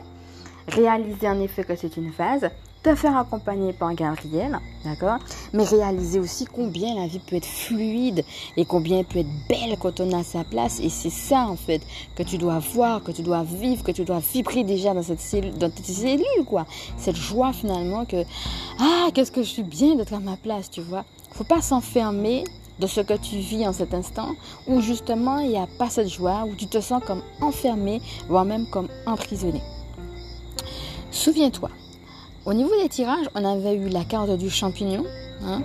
réaliser 0.67 1.29
en 1.29 1.39
effet 1.39 1.63
que 1.63 1.75
c'est 1.75 1.97
une 1.97 2.11
phase, 2.11 2.49
te 2.83 2.95
faire 2.95 3.15
accompagner 3.15 3.73
par 3.73 3.93
Gabriel, 3.93 4.59
d'accord? 4.83 5.19
Mais 5.53 5.63
réaliser 5.63 6.19
aussi 6.19 6.45
combien 6.45 6.95
la 6.95 7.07
vie 7.07 7.19
peut 7.19 7.35
être 7.35 7.45
fluide 7.45 8.25
et 8.57 8.65
combien 8.65 8.99
elle 8.99 9.05
peut 9.05 9.19
être 9.19 9.47
belle 9.47 9.77
quand 9.79 9.99
on 9.99 10.11
a 10.17 10.23
sa 10.23 10.43
place. 10.43 10.79
Et 10.79 10.89
c'est 10.89 11.11
ça, 11.11 11.47
en 11.47 11.55
fait, 11.55 11.81
que 12.15 12.23
tu 12.23 12.37
dois 12.37 12.59
voir, 12.59 13.03
que 13.03 13.11
tu 13.11 13.21
dois 13.21 13.43
vivre, 13.43 13.83
que 13.83 13.91
tu 13.91 14.03
dois 14.03 14.19
vibrer 14.19 14.63
déjà 14.63 14.93
dans 14.93 15.03
cette 15.03 15.21
cellule, 15.21 15.57
dans 15.57 15.69
tes 15.69 15.83
cellules, 15.83 16.45
quoi. 16.47 16.65
Cette 16.97 17.15
joie, 17.15 17.53
finalement, 17.53 18.05
que, 18.05 18.23
ah, 18.79 19.09
qu'est-ce 19.13 19.31
que 19.31 19.43
je 19.43 19.49
suis 19.49 19.63
bien 19.63 19.95
d'être 19.95 20.13
à 20.13 20.19
ma 20.19 20.37
place, 20.37 20.69
tu 20.69 20.81
vois? 20.81 21.05
Faut 21.31 21.43
pas 21.43 21.61
s'enfermer 21.61 22.43
de 22.79 22.87
ce 22.87 23.01
que 23.01 23.13
tu 23.13 23.37
vis 23.37 23.67
en 23.67 23.73
cet 23.73 23.93
instant, 23.93 24.29
où 24.67 24.81
justement 24.81 25.37
il 25.37 25.49
n'y 25.49 25.57
a 25.57 25.67
pas 25.77 25.89
cette 25.89 26.09
joie, 26.09 26.45
où 26.49 26.55
tu 26.55 26.65
te 26.65 26.81
sens 26.81 27.03
comme 27.05 27.21
enfermé, 27.39 28.01
voire 28.27 28.43
même 28.43 28.65
comme 28.71 28.87
emprisonné. 29.05 29.61
Souviens-toi, 31.11 31.69
au 32.45 32.53
niveau 32.53 32.71
des 32.81 32.89
tirages, 32.89 33.27
on 33.35 33.45
avait 33.45 33.75
eu 33.75 33.89
la 33.89 34.03
carte 34.03 34.31
du 34.37 34.49
champignon. 34.49 35.03
Hein. 35.43 35.61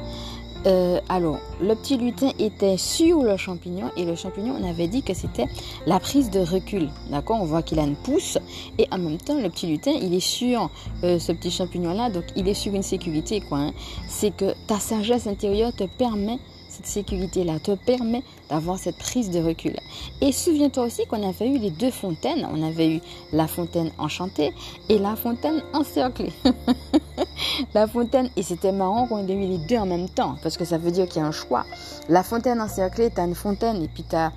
Euh, 0.66 0.99
alors, 1.09 1.38
le 1.61 1.75
petit 1.75 1.97
lutin 1.97 2.30
était 2.40 2.76
sur 2.76 3.23
le 3.23 3.37
champignon 3.37 3.90
et 3.97 4.04
le 4.04 4.16
champignon, 4.16 4.56
on 4.61 4.68
avait 4.68 4.88
dit 4.88 5.02
que 5.02 5.14
c'était 5.14 5.47
la 5.87 6.00
prise 6.00 6.28
de 6.30 6.40
recul. 6.40 6.88
D'accord 7.11 7.38
On 7.40 7.45
voit 7.45 7.62
qu'il 7.62 7.78
a 7.78 7.85
une 7.85 7.95
pousse 7.95 8.37
et 8.78 8.87
en 8.90 8.99
même 8.99 9.18
temps, 9.18 9.40
le 9.40 9.49
petit 9.49 9.68
lutin, 9.68 9.92
il 9.92 10.12
est 10.12 10.21
sur 10.21 10.71
euh, 11.04 11.21
ce 11.21 11.30
petit 11.30 11.52
champignon-là, 11.52 12.11
donc 12.11 12.25
il 12.35 12.49
est 12.49 12.54
sur 12.54 12.75
une 12.75 12.83
sécurité. 12.83 13.40
quoi. 13.40 13.59
Hein. 13.59 13.73
C'est 14.09 14.35
que 14.35 14.54
ta 14.66 14.80
sagesse 14.80 15.28
intérieure 15.28 15.73
te 15.73 15.85
permet 15.85 16.38
cette 16.76 16.87
sécurité-là 16.87 17.59
te 17.59 17.73
permet 17.73 18.23
d'avoir 18.50 18.78
cette 18.78 18.99
prise 18.99 19.30
de 19.30 19.40
recul. 19.40 19.75
Et 20.21 20.30
souviens-toi 20.30 20.85
aussi 20.85 21.06
qu'on 21.06 21.26
avait 21.26 21.49
eu 21.49 21.59
les 21.59 21.71
deux 21.71 21.90
fontaines. 21.90 22.47
On 22.52 22.62
avait 22.62 22.97
eu 22.97 23.00
la 23.33 23.47
fontaine 23.47 23.90
enchantée 23.99 24.52
et 24.90 24.99
la 24.99 25.16
fontaine 25.16 25.62
encerclée. 25.73 26.33
la 27.75 27.87
fontaine, 27.87 28.28
et 28.37 28.42
c'était 28.42 28.73
marrant 28.73 29.06
qu'on 29.06 29.26
ait 29.26 29.33
eu 29.33 29.49
les 29.49 29.59
deux 29.59 29.78
en 29.78 29.87
même 29.87 30.09
temps, 30.09 30.37
parce 30.42 30.59
que 30.59 30.64
ça 30.66 30.76
veut 30.76 30.90
dire 30.90 31.06
qu'il 31.06 31.23
y 31.23 31.25
a 31.25 31.28
un 31.28 31.33
choix. 31.33 31.64
La 32.09 32.23
fontaine 32.23 32.61
encerclée, 32.61 33.11
tu 33.11 33.21
as 33.21 33.25
une 33.25 33.35
fontaine 33.35 33.83
et 33.83 33.88
puis 33.88 34.04
tu 34.09 34.14
as 34.14 34.33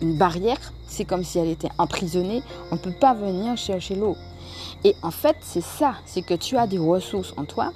une 0.00 0.16
barrière. 0.16 0.72
C'est 0.86 1.04
comme 1.04 1.24
si 1.24 1.38
elle 1.38 1.50
était 1.50 1.70
emprisonnée. 1.78 2.42
On 2.70 2.76
ne 2.76 2.80
peut 2.80 2.92
pas 2.92 3.14
venir 3.14 3.56
chercher 3.56 3.96
l'eau. 3.96 4.16
Et 4.84 4.94
en 5.02 5.10
fait, 5.10 5.36
c'est 5.40 5.62
ça, 5.62 5.94
c'est 6.06 6.22
que 6.22 6.34
tu 6.34 6.56
as 6.56 6.66
des 6.66 6.78
ressources 6.78 7.34
en 7.36 7.44
toi 7.44 7.72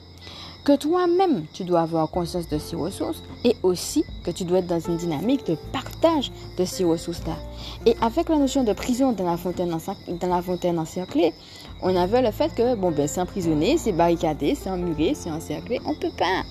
que 0.64 0.76
toi-même, 0.76 1.44
tu 1.52 1.64
dois 1.64 1.82
avoir 1.82 2.10
conscience 2.10 2.48
de 2.48 2.58
ces 2.58 2.74
ressources 2.74 3.22
et 3.44 3.54
aussi 3.62 4.02
que 4.24 4.30
tu 4.30 4.44
dois 4.44 4.60
être 4.60 4.66
dans 4.66 4.80
une 4.80 4.96
dynamique 4.96 5.46
de 5.46 5.56
partage 5.72 6.32
de 6.56 6.64
ces 6.64 6.84
ressources-là. 6.84 7.36
Et 7.84 7.94
avec 8.00 8.30
la 8.30 8.38
notion 8.38 8.64
de 8.64 8.72
prison 8.72 9.12
dans 9.12 9.24
la 9.24 9.36
fontaine, 9.36 10.78
encerclée, 10.78 11.34
on 11.82 11.94
avait 11.94 12.22
le 12.22 12.30
fait 12.30 12.54
que, 12.54 12.74
bon, 12.76 12.90
ben, 12.90 13.06
c'est 13.06 13.20
emprisonné, 13.20 13.76
c'est 13.76 13.92
barricadé, 13.92 14.54
c'est 14.54 14.70
emmuré, 14.70 15.12
c'est 15.14 15.30
encerclé, 15.30 15.80
on 15.84 15.92
ne 15.92 15.98
peut 15.98 16.16
pas. 16.16 16.42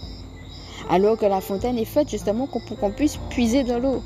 Alors 0.89 1.17
que 1.17 1.25
la 1.25 1.41
fontaine 1.41 1.77
est 1.79 1.85
faite 1.85 2.09
justement 2.09 2.45
pour 2.45 2.61
qu'on 2.79 2.91
puisse 2.91 3.17
puiser 3.29 3.63
dans 3.63 3.79
l'eau. 3.79 4.03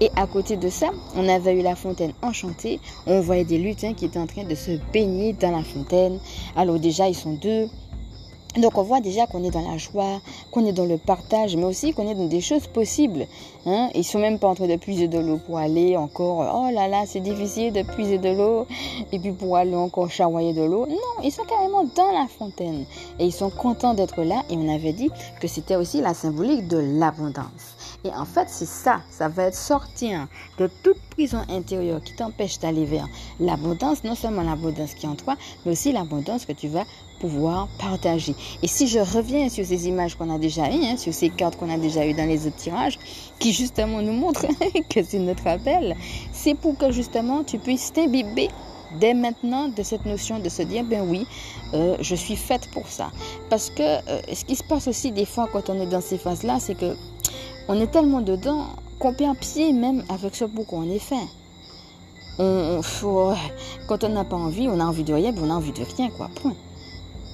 Et 0.00 0.10
à 0.16 0.26
côté 0.26 0.56
de 0.56 0.68
ça, 0.68 0.88
on 1.14 1.28
avait 1.28 1.58
eu 1.58 1.62
la 1.62 1.76
fontaine 1.76 2.12
enchantée. 2.22 2.80
On 3.06 3.20
voyait 3.20 3.44
des 3.44 3.58
lutins 3.58 3.94
qui 3.94 4.06
étaient 4.06 4.18
en 4.18 4.26
train 4.26 4.44
de 4.44 4.54
se 4.54 4.72
baigner 4.92 5.32
dans 5.34 5.50
la 5.50 5.62
fontaine. 5.62 6.18
Alors 6.56 6.78
déjà, 6.78 7.08
ils 7.08 7.14
sont 7.14 7.34
deux. 7.34 7.68
Donc 8.56 8.78
on 8.78 8.82
voit 8.82 9.00
déjà 9.00 9.26
qu'on 9.26 9.44
est 9.44 9.50
dans 9.50 9.68
la 9.68 9.76
joie, 9.76 10.20
qu'on 10.50 10.64
est 10.64 10.72
dans 10.72 10.86
le 10.86 10.96
partage, 10.96 11.56
mais 11.56 11.64
aussi 11.64 11.92
qu'on 11.92 12.08
est 12.08 12.14
dans 12.14 12.26
des 12.26 12.40
choses 12.40 12.66
possibles. 12.66 13.26
Hein. 13.66 13.90
Ils 13.94 14.04
sont 14.04 14.18
même 14.18 14.38
pas 14.38 14.48
en 14.48 14.54
train 14.54 14.66
de 14.66 14.76
puiser 14.76 15.08
de 15.08 15.18
l'eau 15.18 15.38
pour 15.44 15.58
aller 15.58 15.96
encore, 15.96 16.50
oh 16.54 16.72
là 16.72 16.88
là, 16.88 17.04
c'est 17.06 17.20
difficile 17.20 17.72
de 17.74 17.82
puiser 17.82 18.16
de 18.16 18.30
l'eau, 18.30 18.66
et 19.12 19.18
puis 19.18 19.32
pour 19.32 19.58
aller 19.58 19.74
encore 19.74 20.10
charroyer 20.10 20.54
de 20.54 20.62
l'eau. 20.62 20.86
Non, 20.86 21.22
ils 21.22 21.32
sont 21.32 21.44
carrément 21.44 21.84
dans 21.84 22.12
la 22.12 22.26
fontaine. 22.26 22.86
Et 23.18 23.26
ils 23.26 23.32
sont 23.32 23.50
contents 23.50 23.92
d'être 23.92 24.22
là, 24.22 24.42
et 24.48 24.56
on 24.56 24.74
avait 24.74 24.94
dit 24.94 25.10
que 25.40 25.48
c'était 25.48 25.76
aussi 25.76 26.00
la 26.00 26.14
symbolique 26.14 26.66
de 26.66 26.78
l'abondance. 26.78 27.76
Et 28.04 28.10
en 28.10 28.24
fait, 28.24 28.48
c'est 28.48 28.66
ça, 28.66 29.00
ça 29.10 29.28
va 29.28 29.44
être 29.44 29.56
sortir 29.56 30.28
de 30.58 30.70
toute 30.82 31.00
prison 31.10 31.40
intérieure 31.48 32.00
qui 32.02 32.14
t'empêche 32.14 32.58
d'aller 32.58 32.84
vers 32.84 33.08
l'abondance, 33.40 34.04
non 34.04 34.14
seulement 34.14 34.42
l'abondance 34.42 34.94
qui 34.94 35.06
est 35.06 35.08
en 35.08 35.16
toi, 35.16 35.34
mais 35.64 35.72
aussi 35.72 35.92
l'abondance 35.92 36.46
que 36.46 36.52
tu 36.52 36.68
vas 36.68 36.84
pouvoir 37.18 37.68
partager. 37.78 38.34
Et 38.62 38.68
si 38.68 38.86
je 38.86 38.98
reviens 38.98 39.48
sur 39.48 39.64
ces 39.64 39.88
images 39.88 40.14
qu'on 40.14 40.34
a 40.34 40.38
déjà 40.38 40.70
eues, 40.70 40.84
hein, 40.84 40.96
sur 40.96 41.12
ces 41.12 41.30
cartes 41.30 41.56
qu'on 41.56 41.70
a 41.70 41.78
déjà 41.78 42.06
eues 42.06 42.14
dans 42.14 42.26
les 42.26 42.46
autres 42.46 42.56
tirages, 42.56 42.98
qui 43.38 43.52
justement 43.52 44.02
nous 44.02 44.12
montrent 44.12 44.46
que 44.90 45.02
c'est 45.02 45.18
notre 45.18 45.46
appel, 45.46 45.96
c'est 46.32 46.54
pour 46.54 46.76
que 46.76 46.90
justement 46.90 47.44
tu 47.44 47.58
puisses 47.58 47.92
t'imbiber 47.92 48.48
dès 49.00 49.14
maintenant 49.14 49.68
de 49.68 49.82
cette 49.82 50.06
notion 50.06 50.38
de 50.38 50.48
se 50.48 50.62
dire, 50.62 50.84
ben 50.84 51.06
oui, 51.08 51.26
euh, 51.74 51.96
je 52.00 52.14
suis 52.14 52.36
faite 52.36 52.70
pour 52.72 52.86
ça. 52.86 53.10
Parce 53.50 53.70
que 53.70 53.82
euh, 53.82 54.20
ce 54.32 54.44
qui 54.44 54.56
se 54.56 54.64
passe 54.64 54.88
aussi 54.88 55.12
des 55.12 55.24
fois 55.24 55.48
quand 55.52 55.70
on 55.70 55.80
est 55.80 55.86
dans 55.86 56.00
ces 56.00 56.18
phases-là, 56.18 56.58
c'est 56.60 56.76
que 56.76 56.96
on 57.68 57.80
est 57.80 57.88
tellement 57.88 58.20
dedans 58.20 58.66
qu'on 58.98 59.12
perd 59.12 59.36
pied 59.38 59.72
même 59.72 60.04
avec 60.08 60.34
ce 60.34 60.44
pourquoi 60.44 60.80
on 60.80 60.90
est 60.90 60.98
fait. 60.98 61.26
On, 62.38 62.80
quand 63.88 64.04
on 64.04 64.08
n'a 64.10 64.24
pas 64.24 64.36
envie, 64.36 64.68
on 64.68 64.78
a 64.78 64.84
envie 64.84 65.04
de 65.04 65.14
rien, 65.14 65.34
on 65.40 65.50
a 65.50 65.54
envie 65.54 65.72
de 65.72 65.82
rien, 65.96 66.10
quoi, 66.10 66.28
point. 66.42 66.54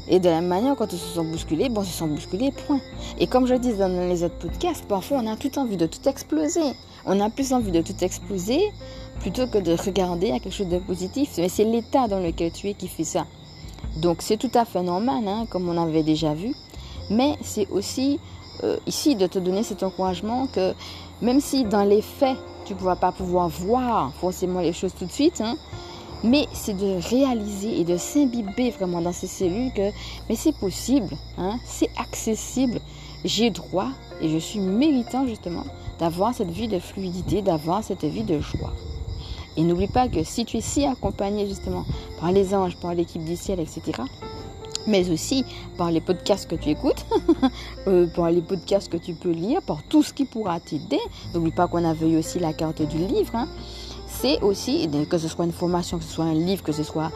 Et 0.08 0.18
de 0.18 0.28
la 0.28 0.40
même 0.40 0.48
manière, 0.48 0.76
quand 0.76 0.92
on 0.92 0.96
se 0.96 1.14
sent 1.14 1.24
bousculé, 1.24 1.68
bon, 1.68 1.82
on 1.82 1.84
se 1.84 1.92
sent 1.92 2.06
bousculé, 2.06 2.50
point. 2.50 2.80
Et 3.18 3.26
comme 3.26 3.46
je 3.46 3.54
dis 3.54 3.72
dans 3.74 3.88
les 3.88 4.24
autres 4.24 4.38
podcasts, 4.38 4.84
parfois 4.86 5.18
on 5.22 5.26
a 5.26 5.36
tout 5.36 5.58
envie 5.58 5.76
de 5.76 5.86
tout 5.86 6.08
exploser. 6.08 6.74
On 7.06 7.20
a 7.20 7.30
plus 7.30 7.52
envie 7.52 7.70
de 7.70 7.82
tout 7.82 7.96
exploser 8.02 8.60
plutôt 9.20 9.46
que 9.46 9.58
de 9.58 9.72
regarder 9.72 10.32
à 10.32 10.40
quelque 10.40 10.52
chose 10.52 10.68
de 10.68 10.78
positif. 10.78 11.30
Mais 11.38 11.48
c'est 11.48 11.64
l'état 11.64 12.08
dans 12.08 12.20
lequel 12.20 12.52
tu 12.52 12.68
es 12.68 12.74
qui 12.74 12.88
fait 12.88 13.04
ça. 13.04 13.26
Donc 13.96 14.18
c'est 14.20 14.36
tout 14.36 14.50
à 14.54 14.64
fait 14.64 14.82
normal, 14.82 15.26
hein, 15.26 15.46
comme 15.48 15.68
on 15.68 15.80
avait 15.80 16.02
déjà 16.02 16.34
vu. 16.34 16.54
Mais 17.10 17.36
c'est 17.42 17.68
aussi 17.70 18.18
euh, 18.64 18.78
ici 18.86 19.16
de 19.16 19.26
te 19.26 19.38
donner 19.38 19.62
cet 19.62 19.82
encouragement 19.82 20.46
que 20.46 20.74
même 21.20 21.40
si 21.40 21.64
dans 21.64 21.84
les 21.84 22.02
faits, 22.02 22.36
tu 22.64 22.74
ne 22.74 22.78
vas 22.78 22.96
pas 22.96 23.12
pouvoir 23.12 23.48
voir 23.48 24.12
forcément 24.14 24.60
les 24.60 24.72
choses 24.72 24.92
tout 24.96 25.04
de 25.04 25.12
suite, 25.12 25.40
hein, 25.40 25.56
mais 26.24 26.46
c'est 26.52 26.76
de 26.76 27.00
réaliser 27.08 27.80
et 27.80 27.84
de 27.84 27.96
s'imbiber 27.96 28.70
vraiment 28.70 29.00
dans 29.00 29.12
ces 29.12 29.26
cellules 29.26 29.72
que 29.72 29.90
mais 30.28 30.36
c'est 30.36 30.56
possible, 30.56 31.16
hein, 31.38 31.58
c'est 31.64 31.90
accessible, 31.98 32.80
j'ai 33.24 33.50
droit 33.50 33.88
et 34.20 34.28
je 34.28 34.38
suis 34.38 34.60
méritant 34.60 35.26
justement 35.26 35.64
d'avoir 35.98 36.34
cette 36.34 36.50
vie 36.50 36.68
de 36.68 36.78
fluidité, 36.78 37.42
d'avoir 37.42 37.84
cette 37.84 38.04
vie 38.04 38.24
de 38.24 38.40
joie. 38.40 38.72
Et 39.56 39.62
n'oublie 39.62 39.86
pas 39.88 40.08
que 40.08 40.24
si 40.24 40.44
tu 40.44 40.56
es 40.56 40.60
si 40.60 40.84
accompagné 40.86 41.46
justement 41.46 41.84
par 42.20 42.32
les 42.32 42.54
anges, 42.54 42.76
par 42.76 42.94
l'équipe 42.94 43.24
du 43.24 43.36
ciel, 43.36 43.60
etc., 43.60 44.02
mais 44.86 45.10
aussi 45.10 45.44
par 45.76 45.90
les 45.90 46.00
podcasts 46.00 46.48
que 46.48 46.56
tu 46.56 46.70
écoutes, 46.70 47.06
euh, 47.86 48.06
par 48.14 48.30
les 48.30 48.40
podcasts 48.40 48.90
que 48.90 48.96
tu 48.96 49.14
peux 49.14 49.30
lire, 49.30 49.62
par 49.62 49.82
tout 49.84 50.02
ce 50.02 50.12
qui 50.12 50.24
pourra 50.24 50.58
t'aider. 50.60 50.98
N'oublie 51.34 51.52
pas 51.52 51.68
qu'on 51.68 51.84
avait 51.84 52.10
eu 52.10 52.16
aussi 52.16 52.38
la 52.38 52.52
carte 52.52 52.82
du 52.82 52.98
livre. 52.98 53.34
Hein. 53.36 53.48
C'est 54.22 54.40
aussi, 54.40 54.88
que 55.10 55.18
ce 55.18 55.26
soit 55.26 55.46
une 55.46 55.52
formation, 55.52 55.98
que 55.98 56.04
ce 56.04 56.12
soit 56.12 56.26
un 56.26 56.34
livre, 56.34 56.62
que 56.62 56.70
ce 56.70 56.84
soit 56.84 57.10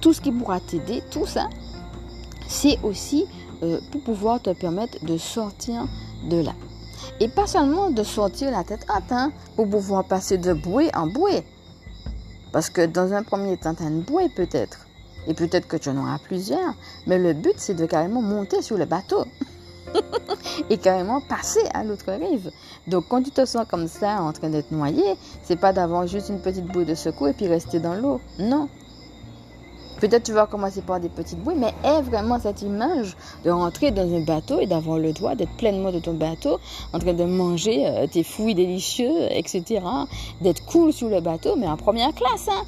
tout 0.00 0.12
ce 0.12 0.20
qui 0.20 0.32
pourra 0.32 0.58
t'aider, 0.58 1.00
tout 1.12 1.26
ça, 1.26 1.48
c'est 2.48 2.76
aussi 2.82 3.24
euh, 3.62 3.78
pour 3.92 4.00
pouvoir 4.00 4.42
te 4.42 4.50
permettre 4.50 5.04
de 5.04 5.16
sortir 5.16 5.86
de 6.28 6.38
là. 6.38 6.50
Et 7.20 7.28
pas 7.28 7.46
seulement 7.46 7.88
de 7.92 8.02
sortir 8.02 8.50
la 8.50 8.64
tête 8.64 8.84
haute, 8.92 9.12
hein, 9.12 9.30
pour 9.54 9.70
pouvoir 9.70 10.08
passer 10.08 10.36
de 10.36 10.52
bouée 10.52 10.90
en 10.92 11.06
bouée. 11.06 11.44
Parce 12.50 12.68
que 12.68 12.84
dans 12.84 13.12
un 13.12 13.22
premier 13.22 13.56
temps, 13.56 13.76
tu 13.76 13.84
as 13.84 13.86
une 13.86 14.02
bouée 14.02 14.28
peut-être. 14.28 14.88
Et 15.28 15.34
peut-être 15.34 15.68
que 15.68 15.76
tu 15.76 15.88
en 15.88 15.98
auras 15.98 16.18
plusieurs. 16.18 16.74
Mais 17.06 17.16
le 17.16 17.32
but, 17.32 17.54
c'est 17.58 17.74
de 17.74 17.86
carrément 17.86 18.22
monter 18.22 18.60
sur 18.60 18.76
le 18.76 18.86
bateau. 18.86 19.24
et 20.70 20.78
carrément 20.78 21.20
passer 21.20 21.62
à 21.72 21.84
l'autre 21.84 22.10
rive. 22.12 22.50
Donc 22.86 23.04
quand 23.08 23.22
tu 23.22 23.30
te 23.30 23.44
sens 23.44 23.66
comme 23.68 23.88
ça 23.88 24.22
en 24.22 24.32
train 24.32 24.50
d'être 24.50 24.70
noyé, 24.70 25.02
c'est 25.42 25.58
pas 25.58 25.72
d'avoir 25.72 26.06
juste 26.06 26.28
une 26.28 26.40
petite 26.40 26.66
bouée 26.66 26.84
de 26.84 26.94
secours 26.94 27.28
et 27.28 27.32
puis 27.32 27.46
rester 27.46 27.80
dans 27.80 27.94
l'eau. 27.94 28.20
Non. 28.38 28.68
Peut-être 30.00 30.24
tu 30.24 30.32
vas 30.32 30.46
commencer 30.46 30.82
par 30.82 31.00
des 31.00 31.08
petites 31.08 31.38
bouées, 31.38 31.54
mais 31.56 31.72
est 31.82 32.02
vraiment 32.02 32.38
cette 32.38 32.62
image 32.62 33.16
de 33.44 33.50
rentrer 33.50 33.90
dans 33.90 34.02
un 34.02 34.20
bateau 34.20 34.60
et 34.60 34.66
d'avoir 34.66 34.98
le 34.98 35.12
droit 35.12 35.34
d'être 35.34 35.56
pleinement 35.56 35.92
de 35.92 36.00
ton 36.00 36.14
bateau, 36.14 36.58
en 36.92 36.98
train 36.98 37.14
de 37.14 37.24
manger 37.24 37.86
euh, 37.86 38.06
tes 38.06 38.22
fruits 38.22 38.54
délicieux, 38.54 39.14
etc. 39.30 39.80
D'être 40.40 40.64
cool 40.66 40.92
sur 40.92 41.08
le 41.08 41.20
bateau, 41.20 41.56
mais 41.56 41.68
en 41.68 41.76
première 41.76 42.12
classe, 42.12 42.48
hein. 42.48 42.64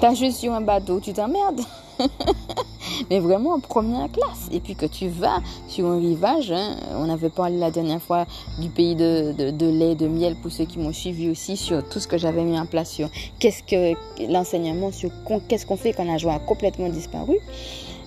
Pas 0.00 0.14
juste 0.14 0.38
sur 0.38 0.52
un 0.52 0.62
bateau, 0.62 1.00
tu 1.00 1.12
t'emmerdes. 1.12 1.60
mais 3.10 3.20
vraiment 3.20 3.50
en 3.54 3.60
première 3.60 4.10
classe. 4.10 4.48
Et 4.52 4.60
puis 4.60 4.74
que 4.74 4.86
tu 4.86 5.08
vas 5.08 5.40
sur 5.68 5.86
un 5.86 5.98
rivage, 5.98 6.52
hein. 6.52 6.76
on 6.96 7.08
avait 7.08 7.30
parlé 7.30 7.58
la 7.58 7.70
dernière 7.70 8.02
fois 8.02 8.26
du 8.60 8.68
pays 8.68 8.94
de, 8.94 9.32
de, 9.50 9.66
lait, 9.66 9.94
de 9.94 10.06
miel, 10.06 10.36
pour 10.42 10.50
ceux 10.50 10.64
qui 10.64 10.78
m'ont 10.78 10.92
suivi 10.92 11.30
aussi 11.30 11.56
sur 11.56 11.86
tout 11.88 12.00
ce 12.00 12.08
que 12.08 12.18
j'avais 12.18 12.42
mis 12.42 12.58
en 12.58 12.66
place 12.66 12.90
sur 12.90 13.08
qu'est-ce 13.38 13.62
que 13.62 13.94
l'enseignement, 14.30 14.92
sur 14.92 15.10
qu'est-ce 15.48 15.66
qu'on 15.66 15.76
fait 15.76 15.92
quand 15.92 16.04
la 16.04 16.18
joie 16.18 16.34
a 16.34 16.38
complètement 16.38 16.88
disparu. 16.88 17.36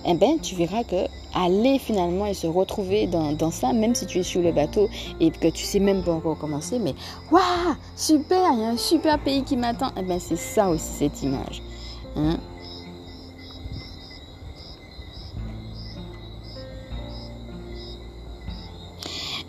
eh 0.06 0.14
ben, 0.14 0.38
tu 0.40 0.54
verras 0.54 0.84
que 0.84 1.06
aller 1.34 1.78
finalement 1.78 2.26
et 2.26 2.34
se 2.34 2.46
retrouver 2.46 3.06
dans, 3.06 3.50
ça, 3.50 3.72
même 3.72 3.94
si 3.94 4.06
tu 4.06 4.18
es 4.18 4.22
sur 4.22 4.40
le 4.40 4.52
bateau 4.52 4.88
et 5.20 5.30
que 5.30 5.48
tu 5.48 5.64
sais 5.64 5.80
même 5.80 6.02
pas 6.02 6.12
encore 6.12 6.38
commencer, 6.38 6.78
mais 6.78 6.94
waouh, 7.30 7.42
super, 7.96 8.52
il 8.54 8.60
y 8.60 8.64
a 8.64 8.68
un 8.68 8.76
super 8.76 9.18
pays 9.18 9.42
qui 9.42 9.56
m'attend. 9.56 9.90
Eh 9.96 10.02
ben, 10.02 10.18
c'est 10.20 10.36
ça 10.36 10.68
aussi 10.68 10.84
cette 10.98 11.22
image. 11.22 11.62
Hein. 12.16 12.38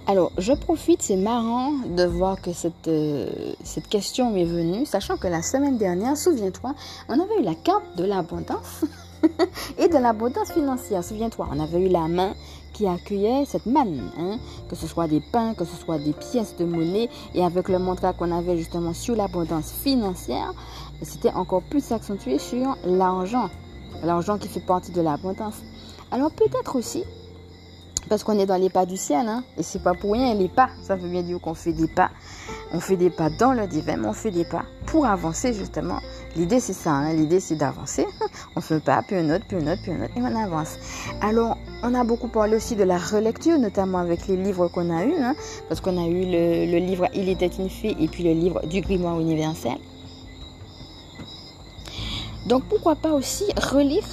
Alors, 0.10 0.32
je 0.40 0.54
profite, 0.54 1.04
c'est 1.04 1.18
marrant 1.18 1.72
de 1.96 2.04
voir 2.04 2.42
que 2.42 2.52
cette, 2.52 2.88
euh, 2.88 3.30
cette 3.64 3.88
question 3.88 4.32
m'est 4.32 4.44
venue, 4.44 4.88
sachant 4.88 5.18
que 5.18 5.28
la 5.28 5.44
semaine 5.44 5.78
dernière, 5.78 6.18
souviens-toi, 6.18 6.74
on 7.10 7.14
avait 7.14 7.42
eu 7.42 7.44
la 7.44 7.54
carte 7.54 7.96
de 7.96 8.06
l'abondance 8.06 8.86
et 9.78 9.88
de 9.88 9.98
l'abondance 10.00 10.52
financière. 10.52 11.04
Souviens-toi, 11.04 11.48
on 11.54 11.60
avait 11.60 11.86
eu 11.86 11.90
la 11.90 12.08
main 12.08 12.34
qui 12.74 12.88
accueillait 12.88 13.46
cette 13.46 13.68
manne, 13.68 14.10
hein, 14.18 14.40
que 14.68 14.76
ce 14.76 14.88
soit 14.88 15.08
des 15.08 15.22
pains, 15.32 15.54
que 15.54 15.64
ce 15.64 15.76
soit 15.76 16.00
des 16.00 16.14
pièces 16.14 16.56
de 16.58 16.66
monnaie, 16.66 17.08
et 17.36 17.44
avec 17.44 17.70
le 17.70 17.78
mantra 17.78 18.12
qu'on 18.12 18.36
avait 18.36 18.58
justement 18.58 18.96
sur 18.96 19.16
l'abondance 19.16 19.72
financière, 19.72 20.56
c'était 21.04 21.34
encore 21.34 21.62
plus 21.62 21.92
accentué 21.92 22.40
sur 22.40 22.76
l'argent, 22.84 23.52
l'argent 24.04 24.40
qui 24.40 24.48
fait 24.48 24.60
partie 24.60 24.92
de 24.92 25.02
l'abondance. 25.02 25.58
Alors 26.10 26.32
peut-être 26.32 26.78
aussi 26.78 27.04
parce 28.10 28.24
qu'on 28.24 28.38
est 28.40 28.46
dans 28.46 28.58
les 28.58 28.70
pas 28.70 28.86
du 28.86 28.98
ciel, 28.98 29.28
hein, 29.28 29.44
et 29.58 29.64
c'est 29.64 29.82
pas 29.82 29.94
pour 29.94 30.14
rien 30.14 30.34
les 30.34 30.50
pas. 30.50 30.70
Ça 30.82 30.96
veut 30.96 31.08
bien 31.08 31.22
dire 31.22 31.40
qu'on 31.40 31.54
fait 31.54 31.74
des 31.74 31.88
pas. 31.88 32.10
On 32.74 32.80
fait 32.80 32.98
des 32.98 33.10
pas 33.10 33.30
dans 33.30 33.54
le 33.54 33.68
divin, 33.68 33.98
mais 33.98 34.08
on 34.08 34.14
fait 34.14 34.32
des 34.32 34.46
pas 34.46 34.64
pour 34.88 35.06
avancer 35.06 35.54
justement. 35.54 36.00
L'idée 36.36 36.60
c'est 36.60 36.74
ça, 36.74 36.92
hein. 36.92 37.14
l'idée 37.14 37.40
c'est 37.40 37.56
d'avancer. 37.56 38.06
On 38.56 38.62
fait 38.62 38.80
pas, 38.80 39.02
puis 39.06 39.16
un 39.16 39.30
autre, 39.30 39.46
puis 39.48 39.58
un 39.58 39.72
autre, 39.72 39.82
puis 39.82 39.92
un 39.92 40.04
autre, 40.04 40.12
et 40.16 40.22
on 40.22 40.36
avance. 40.36 40.78
Alors, 41.22 41.58
on 41.84 41.94
a 41.94 42.04
beaucoup 42.04 42.28
parlé 42.28 42.56
aussi 42.56 42.76
de 42.76 42.84
la 42.84 42.98
relecture, 42.98 43.58
notamment 43.58 44.00
avec 44.00 44.28
les 44.28 44.36
livres 44.36 44.68
qu'on 44.68 44.96
a 44.96 45.06
eus, 45.06 45.16
hein, 45.22 45.36
parce 45.68 45.82
qu'on 45.82 45.98
a 45.98 46.08
eu 46.08 46.26
le, 46.26 46.72
le 46.72 46.78
livre 46.78 47.08
Il 47.14 47.30
était 47.30 47.48
une 47.48 47.70
fille 47.70 47.96
et 48.00 48.08
puis 48.08 48.24
le 48.24 48.34
livre 48.34 48.66
du 48.66 48.82
grimoire 48.82 49.20
universel. 49.20 49.78
Donc 52.48 52.64
pourquoi 52.64 52.96
pas 52.96 53.14
aussi 53.14 53.46
relire, 53.58 54.04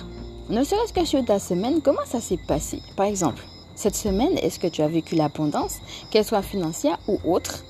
ne 0.49 0.63
serait-ce 0.63 0.93
que 0.93 1.05
sur 1.05 1.25
ta 1.25 1.39
semaine, 1.39 1.81
comment 1.83 2.05
ça 2.07 2.21
s'est 2.21 2.39
passé? 2.47 2.83
Par 2.97 3.07
exemple, 3.07 3.43
cette 3.77 3.95
semaine, 3.95 4.37
est-ce 4.39 4.59
que 4.59 4.67
tu 4.67 4.83
as 4.83 4.89
vécu 4.89 5.15
l'abondance, 5.15 5.77
qu'elle 6.11 6.25
soit 6.25 6.43
financière 6.43 6.99
ou 7.07 7.21
autre? 7.25 7.63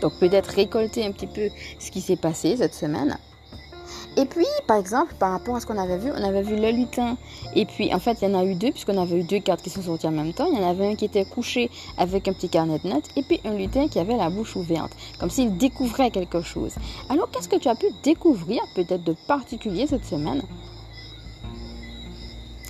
Donc 0.00 0.14
peut-être 0.18 0.48
récolter 0.48 1.04
un 1.04 1.12
petit 1.12 1.28
peu 1.28 1.48
ce 1.78 1.92
qui 1.92 2.00
s'est 2.00 2.16
passé 2.16 2.56
cette 2.56 2.74
semaine. 2.74 3.16
Et 4.16 4.26
puis, 4.26 4.44
par 4.66 4.76
exemple, 4.76 5.14
par 5.18 5.32
rapport 5.32 5.56
à 5.56 5.60
ce 5.60 5.66
qu'on 5.66 5.78
avait 5.78 5.96
vu, 5.96 6.10
on 6.10 6.22
avait 6.22 6.42
vu 6.42 6.56
le 6.56 6.70
lutin. 6.70 7.16
Et 7.54 7.64
puis, 7.64 7.94
en 7.94 7.98
fait, 7.98 8.18
il 8.20 8.28
y 8.28 8.34
en 8.34 8.38
a 8.38 8.44
eu 8.44 8.54
deux, 8.54 8.70
puisqu'on 8.70 9.00
avait 9.00 9.18
eu 9.18 9.22
deux 9.22 9.38
cartes 9.38 9.62
qui 9.62 9.70
sont 9.70 9.80
sorties 9.80 10.06
en 10.06 10.10
même 10.10 10.34
temps. 10.34 10.48
Il 10.52 10.58
y 10.58 10.62
en 10.62 10.68
avait 10.68 10.86
un 10.86 10.96
qui 10.96 11.06
était 11.06 11.24
couché 11.24 11.70
avec 11.96 12.28
un 12.28 12.34
petit 12.34 12.50
carnet 12.50 12.78
de 12.78 12.88
notes, 12.88 13.08
et 13.16 13.22
puis 13.22 13.40
un 13.44 13.54
lutin 13.54 13.88
qui 13.88 13.98
avait 13.98 14.16
la 14.16 14.28
bouche 14.28 14.54
ouverte, 14.54 14.92
comme 15.18 15.30
s'il 15.30 15.56
découvrait 15.56 16.10
quelque 16.10 16.42
chose. 16.42 16.72
Alors, 17.08 17.30
qu'est-ce 17.30 17.48
que 17.48 17.56
tu 17.56 17.68
as 17.68 17.74
pu 17.74 17.86
découvrir, 18.02 18.60
peut-être 18.74 19.02
de 19.02 19.14
particulier 19.26 19.86
cette 19.86 20.04
semaine? 20.04 20.42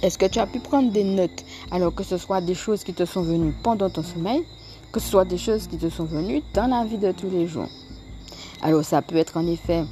Est-ce 0.02 0.18
que 0.18 0.26
tu 0.26 0.38
as 0.40 0.46
pu 0.46 0.58
prendre 0.58 0.90
des 0.90 1.04
notes 1.04 1.44
alors 1.70 1.94
que 1.94 2.02
ce 2.02 2.18
soit 2.18 2.40
des 2.40 2.54
choses 2.54 2.82
qui 2.84 2.92
te 2.92 3.04
sont 3.04 3.22
venues 3.22 3.54
pendant 3.62 3.88
ton 3.88 4.02
sommeil, 4.02 4.42
que 4.90 5.00
ce 5.00 5.08
soit 5.08 5.24
des 5.24 5.38
choses 5.38 5.68
qui 5.68 5.78
te 5.78 5.88
sont 5.88 6.04
venues 6.04 6.42
dans 6.54 6.66
la 6.66 6.84
vie 6.84 6.98
de 6.98 7.12
tous 7.12 7.30
les 7.30 7.46
jours? 7.46 7.68
Alors 8.62 8.84
ça 8.84 9.00
peut 9.00 9.16
être 9.16 9.36
en 9.36 9.46
effet 9.46 9.84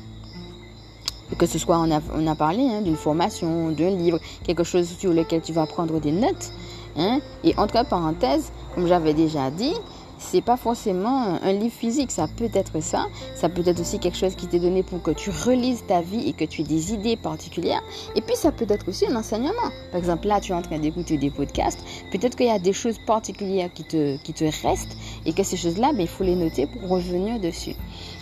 que 1.39 1.47
ce 1.47 1.59
soit, 1.59 1.79
on 1.79 2.27
a, 2.27 2.35
parlé 2.35 2.63
hein, 2.65 2.83
d'une 2.83 2.97
formation, 2.97 3.71
d'un 3.71 3.91
livre, 3.91 4.19
quelque 4.43 4.65
chose 4.65 4.89
sur 4.99 5.13
lequel 5.13 5.41
tu 5.41 5.53
vas 5.53 5.67
prendre 5.67 6.01
des 6.01 6.13
notes. 6.13 6.51
Hein, 6.97 7.21
et 7.45 7.55
entre 7.57 7.87
parenthèses, 7.89 8.51
comme 8.75 8.89
j'avais 8.89 9.15
déjà 9.15 9.51
dit, 9.51 9.75
c'est 10.21 10.43
pas 10.43 10.57
forcément 10.57 11.39
un 11.43 11.53
livre 11.53 11.75
physique, 11.75 12.13
ça 12.13 12.29
peut 12.29 12.51
être 12.53 12.81
ça, 12.83 13.07
ça 13.35 13.49
peut 13.49 13.63
être 13.67 13.81
aussi 13.81 13.99
quelque 13.99 14.17
chose 14.17 14.37
qui 14.37 14.47
t'est 14.47 14.59
donné 14.59 14.83
pour 14.83 15.03
que 15.03 15.11
tu 15.11 15.31
relises 15.31 15.83
ta 15.89 16.03
vie 16.03 16.29
et 16.29 16.33
que 16.35 16.45
tu 16.45 16.61
aies 16.61 16.65
des 16.65 16.93
idées 16.93 17.17
particulières, 17.17 17.83
et 18.15 18.21
puis 18.21 18.37
ça 18.37 18.53
peut 18.53 18.67
être 18.69 18.87
aussi 18.89 19.07
un 19.07 19.17
enseignement. 19.17 19.51
Par 19.91 19.99
exemple, 19.99 20.29
là, 20.29 20.41
tu 20.41 20.53
es 20.53 20.55
en 20.55 20.63
train 20.63 20.79
d'écouter 20.79 21.17
des 21.17 21.31
podcasts, 21.31 21.81
peut-être 22.13 22.37
qu'il 22.37 22.47
y 22.47 22.51
a 22.51 22.59
des 22.59 22.75
choses 22.75 22.99
particulières 23.07 23.73
qui 23.73 23.85
te, 23.85 24.17
qui 24.19 24.33
te 24.33 24.45
restent, 24.45 24.97
et 25.25 25.33
que 25.33 25.43
ces 25.43 25.57
choses-là, 25.57 25.93
ben, 25.93 26.03
il 26.03 26.09
faut 26.09 26.25
les 26.25 26.37
noter 26.37 26.67
pour 26.67 26.89
revenir 26.89 27.41
dessus. 27.41 27.75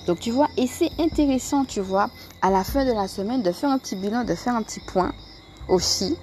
Donc, 0.07 0.21
tu 0.21 0.31
vois, 0.31 0.49
et 0.57 0.67
c'est 0.67 0.91
intéressant, 0.99 1.65
tu 1.65 1.81
vois, 1.81 2.11
à 2.41 2.51
la 2.51 2.65
fin 2.65 2.85
de 2.85 2.93
la 2.93 3.09
semaine, 3.09 3.43
de 3.43 3.53
faire 3.53 3.71
un 3.71 3.79
petit 3.79 3.97
bilan, 3.97 4.25
de 4.25 4.35
faire 4.35 4.55
un 4.55 4.63
petit 4.63 4.81
point 4.81 5.13
aussi 5.69 6.17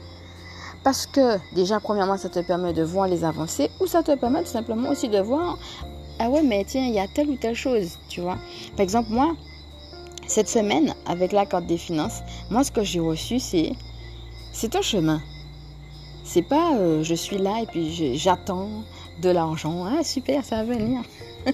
parce 0.85 1.07
que 1.07 1.39
déjà, 1.55 1.79
premièrement, 1.79 2.15
ça 2.15 2.29
te 2.29 2.39
permet 2.39 2.71
de 2.71 2.83
voir 2.83 3.07
les 3.07 3.23
avancées 3.23 3.71
ou 3.81 3.87
ça 3.87 4.03
te 4.03 4.15
permet 4.15 4.43
tout 4.43 4.51
simplement 4.51 4.91
aussi 4.91 5.09
de 5.09 5.17
voir, 5.17 5.57
ah 6.19 6.29
ouais, 6.29 6.43
mais 6.43 6.63
tiens, 6.63 6.85
il 6.85 6.93
y 6.93 6.99
a 6.99 7.07
telle 7.07 7.27
ou 7.27 7.37
telle 7.37 7.55
chose, 7.55 7.97
tu 8.07 8.21
vois. 8.21 8.37
Par 8.77 8.83
exemple, 8.83 9.09
moi, 9.11 9.35
cette 10.27 10.47
semaine, 10.47 10.93
avec 11.07 11.31
la 11.31 11.47
carte 11.47 11.65
des 11.65 11.79
finances, 11.79 12.19
moi, 12.51 12.63
ce 12.63 12.71
que 12.71 12.83
j'ai 12.83 12.99
reçu, 12.99 13.39
c'est, 13.39 13.71
c'est 14.53 14.75
un 14.75 14.83
chemin. 14.83 15.23
C'est 16.23 16.43
pas, 16.43 16.75
euh, 16.75 17.01
je 17.01 17.15
suis 17.15 17.39
là 17.39 17.63
et 17.63 17.65
puis 17.65 18.15
j'attends 18.15 18.69
de 19.23 19.29
l'argent. 19.31 19.85
Ah, 19.85 20.03
super, 20.03 20.45
ça 20.45 20.57
va 20.63 20.75
venir. 20.75 21.01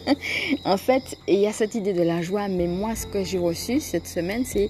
en 0.65 0.75
fait, 0.75 1.17
il 1.29 1.39
y 1.39 1.47
a 1.47 1.53
cette 1.53 1.75
idée 1.75 1.93
de 1.93 2.03
la 2.03 2.21
joie, 2.21 2.49
mais 2.49 2.67
moi, 2.67 2.95
ce 2.95 3.07
que 3.07 3.23
j'ai 3.23 3.39
reçu 3.39 3.79
cette 3.79 4.07
semaine, 4.07 4.43
c'est 4.43 4.69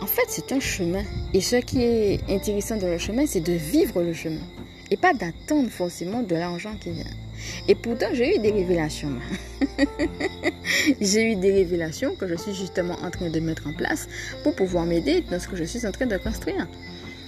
en 0.00 0.06
fait, 0.06 0.24
c'est 0.28 0.52
un 0.52 0.60
chemin. 0.60 1.04
Et 1.34 1.40
ce 1.40 1.56
qui 1.56 1.82
est 1.82 2.20
intéressant 2.28 2.76
dans 2.76 2.88
le 2.88 2.98
chemin, 2.98 3.26
c'est 3.26 3.40
de 3.40 3.52
vivre 3.52 4.02
le 4.02 4.12
chemin. 4.12 4.40
Et 4.90 4.96
pas 4.96 5.12
d'attendre 5.12 5.68
forcément 5.68 6.22
de 6.22 6.34
l'argent 6.34 6.74
qui 6.80 6.90
vient. 6.90 7.04
Et 7.68 7.74
pourtant, 7.74 8.06
j'ai 8.12 8.36
eu 8.36 8.38
des 8.38 8.50
révélations. 8.50 9.12
j'ai 11.00 11.32
eu 11.32 11.36
des 11.36 11.52
révélations 11.52 12.14
que 12.14 12.26
je 12.26 12.34
suis 12.34 12.54
justement 12.54 12.96
en 13.02 13.10
train 13.10 13.30
de 13.30 13.40
mettre 13.40 13.66
en 13.66 13.72
place 13.72 14.08
pour 14.42 14.54
pouvoir 14.54 14.84
m'aider 14.84 15.22
dans 15.30 15.38
ce 15.38 15.48
que 15.48 15.56
je 15.56 15.64
suis 15.64 15.86
en 15.86 15.92
train 15.92 16.06
de 16.06 16.16
construire. 16.16 16.66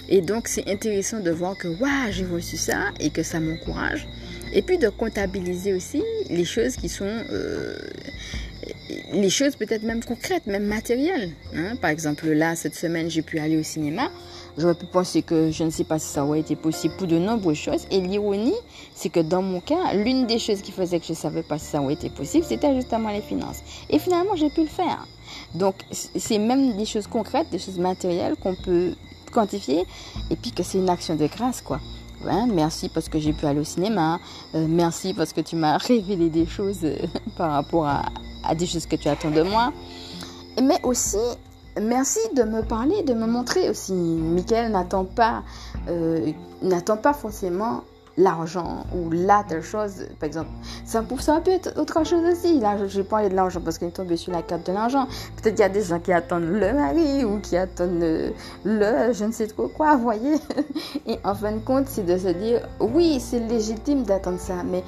Et 0.09 0.21
donc, 0.21 0.47
c'est 0.47 0.67
intéressant 0.69 1.19
de 1.19 1.31
voir 1.31 1.57
que, 1.57 1.67
waouh, 1.67 2.11
j'ai 2.11 2.25
reçu 2.25 2.57
ça 2.57 2.91
et 2.99 3.09
que 3.09 3.23
ça 3.23 3.39
m'encourage. 3.39 4.07
Et 4.53 4.61
puis 4.61 4.77
de 4.77 4.89
comptabiliser 4.89 5.73
aussi 5.73 6.03
les 6.29 6.45
choses 6.45 6.75
qui 6.75 6.89
sont 6.89 7.05
euh, 7.05 7.75
les 9.13 9.29
choses 9.29 9.55
peut-être 9.55 9.83
même 9.83 10.03
concrètes, 10.03 10.45
même 10.47 10.65
matérielles. 10.65 11.31
Hein. 11.55 11.75
Par 11.81 11.89
exemple, 11.89 12.27
là, 12.29 12.55
cette 12.55 12.75
semaine, 12.75 13.09
j'ai 13.09 13.21
pu 13.21 13.39
aller 13.39 13.57
au 13.57 13.63
cinéma. 13.63 14.09
J'aurais 14.57 14.75
pu 14.75 14.85
penser 14.85 15.23
que 15.23 15.49
je 15.49 15.63
ne 15.63 15.69
sais 15.69 15.83
pas 15.83 15.97
si 15.97 16.07
ça 16.07 16.23
aurait 16.23 16.39
été 16.39 16.55
possible 16.55 16.93
pour 16.97 17.07
de 17.07 17.17
nombreuses 17.17 17.57
choses. 17.57 17.87
Et 17.89 17.99
l'ironie, 18.01 18.53
c'est 18.93 19.09
que 19.09 19.19
dans 19.19 19.41
mon 19.41 19.61
cas, 19.61 19.93
l'une 19.93 20.27
des 20.27 20.37
choses 20.37 20.61
qui 20.61 20.71
faisait 20.71 20.99
que 20.99 21.05
je 21.05 21.13
ne 21.13 21.17
savais 21.17 21.41
pas 21.41 21.57
si 21.57 21.65
ça 21.65 21.81
aurait 21.81 21.93
été 21.93 22.09
possible, 22.09 22.45
c'était 22.45 22.73
justement 22.75 23.09
les 23.09 23.21
finances. 23.21 23.61
Et 23.89 23.97
finalement, 23.97 24.35
j'ai 24.35 24.49
pu 24.49 24.61
le 24.61 24.67
faire. 24.67 25.07
Donc, 25.55 25.75
c'est 25.91 26.37
même 26.37 26.77
des 26.77 26.85
choses 26.85 27.07
concrètes, 27.07 27.49
des 27.51 27.59
choses 27.59 27.79
matérielles 27.79 28.35
qu'on 28.35 28.55
peut 28.55 28.93
quantifier. 29.31 29.85
Et 30.29 30.35
puis 30.35 30.51
que 30.51 30.61
c'est 30.61 30.77
une 30.77 30.89
action 30.89 31.15
de 31.15 31.25
grâce, 31.27 31.61
quoi. 31.61 31.79
Hein, 32.25 32.47
merci 32.53 32.89
parce 32.89 33.09
que 33.09 33.19
j'ai 33.19 33.33
pu 33.33 33.45
aller 33.45 33.59
au 33.59 33.65
cinéma. 33.65 34.19
Euh, 34.55 34.65
merci 34.69 35.13
parce 35.13 35.33
que 35.33 35.41
tu 35.41 35.55
m'as 35.55 35.77
révélé 35.87 36.29
des 36.29 36.45
choses 36.45 36.79
euh, 36.83 36.95
par 37.37 37.51
rapport 37.51 37.87
à, 37.87 38.05
à 38.43 38.55
des 38.55 38.65
choses 38.65 38.85
que 38.85 38.95
tu 38.95 39.07
attends 39.07 39.31
de 39.31 39.41
moi. 39.41 39.71
Mais 40.61 40.79
aussi, 40.83 41.17
merci 41.81 42.19
de 42.35 42.43
me 42.43 42.61
parler, 42.61 43.03
de 43.03 43.13
me 43.13 43.25
montrer 43.25 43.69
aussi. 43.69 43.93
Michael 43.93 44.71
n'attend 44.71 45.05
pas, 45.05 45.43
euh, 45.87 46.31
n'attend 46.61 46.97
pas 46.97 47.13
forcément 47.13 47.83
l'argent 48.17 48.85
ou 48.95 49.09
la 49.09 49.43
telle 49.47 49.63
chose, 49.63 50.05
par 50.19 50.27
exemple. 50.27 50.49
Ça, 50.85 51.03
ça 51.19 51.41
peut 51.41 51.51
être 51.51 51.79
autre 51.79 52.03
chose 52.05 52.23
aussi. 52.31 52.59
Là, 52.59 52.77
je 52.87 53.01
vais 53.01 53.07
parler 53.07 53.29
de 53.29 53.35
l'argent 53.35 53.59
parce 53.63 53.77
qu'il 53.77 53.87
est 53.87 53.91
tombé 53.91 54.17
sur 54.17 54.31
la 54.31 54.41
carte 54.41 54.67
de 54.67 54.73
l'argent. 54.73 55.07
Peut-être 55.37 55.55
qu'il 55.55 55.63
y 55.63 55.65
a 55.65 55.69
des 55.69 55.83
gens 55.83 55.99
qui 55.99 56.13
attendent 56.13 56.43
le 56.43 56.73
mari 56.73 57.23
ou 57.23 57.39
qui 57.39 57.57
attendent 57.57 57.99
le, 57.99 59.13
je 59.13 59.25
ne 59.25 59.31
sais 59.31 59.47
trop 59.47 59.67
quoi, 59.67 59.95
vous 59.95 60.03
voyez. 60.03 60.35
Et 61.07 61.17
en 61.23 61.33
fin 61.33 61.53
de 61.53 61.59
compte, 61.59 61.87
c'est 61.87 62.05
de 62.05 62.17
se 62.17 62.29
dire, 62.29 62.67
oui, 62.79 63.19
c'est 63.19 63.39
légitime 63.39 64.03
d'attendre 64.03 64.39
ça, 64.39 64.63
mais 64.63 64.83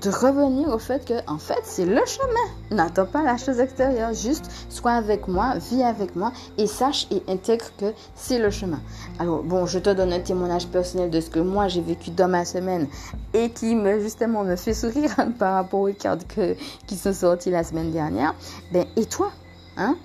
de 0.00 0.10
revenir 0.10 0.68
au 0.68 0.78
fait 0.78 1.04
que, 1.04 1.14
en 1.30 1.38
fait, 1.38 1.60
c'est 1.64 1.84
le 1.84 2.00
chemin. 2.06 2.50
N'attends 2.70 3.06
pas 3.06 3.22
la 3.22 3.36
chose 3.36 3.60
extérieure. 3.60 4.14
Juste, 4.14 4.50
sois 4.68 4.92
avec 4.92 5.28
moi, 5.28 5.54
vis 5.58 5.82
avec 5.82 6.16
moi 6.16 6.32
et 6.58 6.66
sache 6.66 7.06
et 7.10 7.22
intègre 7.28 7.66
que 7.78 7.92
c'est 8.14 8.38
le 8.38 8.50
chemin. 8.50 8.80
Alors, 9.18 9.42
bon, 9.42 9.66
je 9.66 9.78
te 9.78 9.90
donne 9.90 10.12
un 10.12 10.20
témoignage 10.20 10.66
personnel 10.68 11.10
de 11.10 11.20
ce 11.20 11.30
que 11.30 11.40
moi 11.40 11.68
j'ai 11.68 11.82
vécu 11.82 12.10
dans 12.10 12.28
ma 12.28 12.44
semaine 12.44 12.88
et 13.34 13.50
qui 13.50 13.74
me, 13.74 14.00
justement, 14.00 14.44
me 14.44 14.56
fait 14.56 14.74
sourire 14.74 15.14
par 15.38 15.54
rapport 15.54 15.80
aux 15.80 15.92
cartes 15.92 16.26
que, 16.26 16.56
qui 16.86 16.96
sont 16.96 17.12
sorties 17.12 17.50
la 17.50 17.64
semaine 17.64 17.90
dernière. 17.90 18.34
Ben, 18.72 18.86
et 18.96 19.04
toi, 19.04 19.30
hein? 19.76 19.96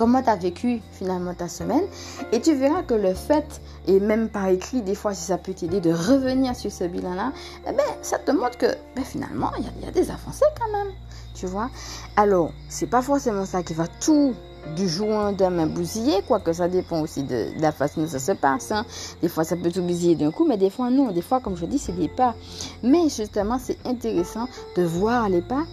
Comment 0.00 0.22
tu 0.22 0.30
as 0.30 0.36
vécu 0.36 0.80
finalement 0.92 1.34
ta 1.34 1.46
semaine. 1.46 1.84
Et 2.32 2.40
tu 2.40 2.54
verras 2.54 2.82
que 2.82 2.94
le 2.94 3.12
fait, 3.12 3.60
et 3.86 4.00
même 4.00 4.30
par 4.30 4.48
écrit, 4.48 4.80
des 4.80 4.94
fois, 4.94 5.12
si 5.12 5.26
ça 5.26 5.36
peut 5.36 5.52
t'aider 5.52 5.80
de 5.80 5.92
revenir 5.92 6.56
sur 6.56 6.72
ce 6.72 6.84
bilan-là, 6.84 7.32
eh 7.68 7.72
ben, 7.72 7.84
ça 8.00 8.18
te 8.18 8.30
montre 8.30 8.56
que 8.56 8.74
ben, 8.96 9.04
finalement, 9.04 9.50
il 9.58 9.84
y, 9.84 9.86
a 9.86 9.90
des 9.90 10.10
avancées 10.10 10.46
quand 10.58 10.72
même. 10.72 10.94
Tu 11.34 11.44
vois? 11.44 11.68
Alors, 12.16 12.50
c'est 12.70 12.86
pas 12.86 13.02
forcément 13.02 13.44
ça 13.44 13.62
qui 13.62 13.74
va 13.74 13.88
tout 13.88 14.32
du 14.74 14.88
jour 14.88 15.08
au 15.08 15.12
lendemain 15.12 15.66
bousillé, 15.66 16.22
quoique 16.26 16.54
ça 16.54 16.68
dépend 16.68 17.02
aussi 17.02 17.22
de, 17.22 17.48
la 17.60 17.70
façon 17.70 18.00
dont 18.00 18.08
ça 18.08 18.20
se 18.20 18.32
passe. 18.32 18.72
Hein. 18.72 18.86
Des 19.20 19.28
fois, 19.28 19.44
ça 19.44 19.54
peut 19.54 19.70
tout 19.70 19.82
bousiller 19.82 20.14
d'un 20.14 20.30
coup, 20.30 20.46
mais 20.46 20.56
des 20.56 20.70
fois, 20.70 20.88
non. 20.88 21.10
Des 21.10 21.22
fois, 21.22 21.40
comme 21.40 21.58
je 21.58 21.66
dis, 21.66 21.78
c'est 21.78 21.92
des 21.92 22.08
pas. 22.08 22.34
Mais 22.82 23.10
justement, 23.10 23.58
c'est 23.62 23.76
intéressant 23.86 24.48
de 24.78 24.82
voir 24.82 25.28
les 25.28 25.42
pas. 25.42 25.64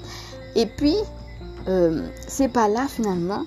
Et 0.55 0.65
puis, 0.65 0.97
euh, 1.69 2.05
ces 2.27 2.49
pas-là, 2.49 2.87
finalement, 2.89 3.45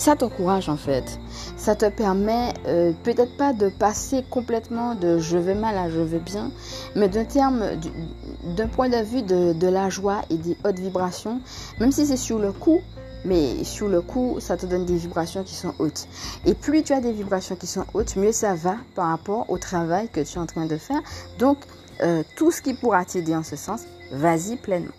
ça 0.00 0.16
t'encourage 0.16 0.70
en 0.70 0.78
fait. 0.78 1.20
Ça 1.58 1.74
te 1.74 1.84
permet 1.90 2.54
euh, 2.66 2.92
peut-être 3.04 3.36
pas 3.36 3.52
de 3.52 3.68
passer 3.68 4.24
complètement 4.30 4.94
de 4.94 5.18
je 5.18 5.36
vais 5.36 5.54
mal 5.54 5.76
à 5.76 5.90
je 5.90 6.00
vais 6.00 6.18
bien, 6.18 6.50
mais 6.96 7.08
d'un 7.08 8.68
point 8.68 8.88
de 8.88 9.04
vue 9.04 9.22
de, 9.22 9.66
la 9.68 9.90
joie 9.90 10.22
et 10.30 10.38
des 10.38 10.56
hautes 10.64 10.78
vibrations, 10.78 11.40
même 11.80 11.92
si 11.92 12.06
c'est 12.06 12.16
sur 12.16 12.38
le 12.38 12.50
coup, 12.50 12.80
mais 13.26 13.62
sur 13.62 13.88
le 13.88 14.00
coup, 14.00 14.38
ça 14.40 14.56
te 14.56 14.64
donne 14.64 14.86
des 14.86 14.96
vibrations 14.96 15.44
qui 15.44 15.54
sont 15.54 15.74
hautes. 15.78 16.08
Et 16.46 16.54
plus 16.54 16.82
tu 16.82 16.94
as 16.94 17.02
des 17.02 17.12
vibrations 17.12 17.56
qui 17.56 17.66
sont 17.66 17.84
hautes, 17.92 18.16
mieux 18.16 18.32
ça 18.32 18.54
va 18.54 18.76
par 18.94 19.08
rapport 19.08 19.50
au 19.50 19.58
travail 19.58 20.08
que 20.08 20.20
tu 20.20 20.38
es 20.38 20.40
en 20.40 20.46
train 20.46 20.64
de 20.64 20.78
faire. 20.78 21.02
Donc, 21.38 21.58
euh, 22.00 22.22
tout 22.36 22.50
ce 22.50 22.62
qui 22.62 22.72
pourra 22.72 23.04
t'aider 23.04 23.36
en 23.36 23.42
ce 23.42 23.56
sens, 23.56 23.82
vas-y 24.12 24.56
pleinement. 24.56 24.94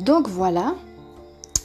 Donc 0.00 0.28
voilà, 0.28 0.74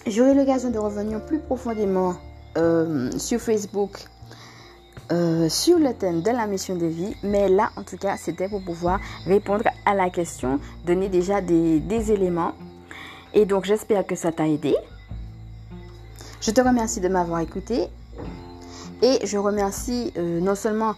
j'aurai 0.06 0.34
l'occasion 0.34 0.70
de 0.70 0.78
revenir 0.78 1.26
plus 1.26 1.40
profondément 1.40 2.16
euh, 2.58 3.10
sur 3.18 3.40
Facebook 3.40 3.98
euh, 5.12 5.48
sur 5.48 5.80
le 5.80 5.94
thème 5.94 6.22
de 6.22 6.32
la 6.32 6.46
mission 6.46 6.76
de 6.76 6.86
vie. 6.86 7.16
Mais 7.24 7.48
là, 7.48 7.70
en 7.78 7.84
tout 7.84 7.96
cas, 7.96 8.18
c'était 8.18 8.50
pour 8.50 8.62
pouvoir 8.62 9.00
répondre 9.26 9.64
à 9.86 9.94
la 9.94 10.10
question, 10.10 10.60
donner 10.86 11.08
déjà 11.08 11.40
des, 11.40 12.12
éléments. 12.12 12.54
Et 13.34 13.46
donc, 13.46 13.64
j'espère 13.64 14.06
que 14.06 14.16
ça 14.16 14.34
t'a 14.34 14.48
aidé. 14.48 14.76
Je 16.42 16.52
te 16.52 16.60
remercie 16.60 17.00
de 17.00 17.08
m'avoir 17.08 17.40
écouté. 17.40 17.88
Et 19.02 19.26
je 19.26 19.38
remercie 19.38 20.12
euh, 20.18 20.42
non 20.42 20.56
seulement 20.56 20.96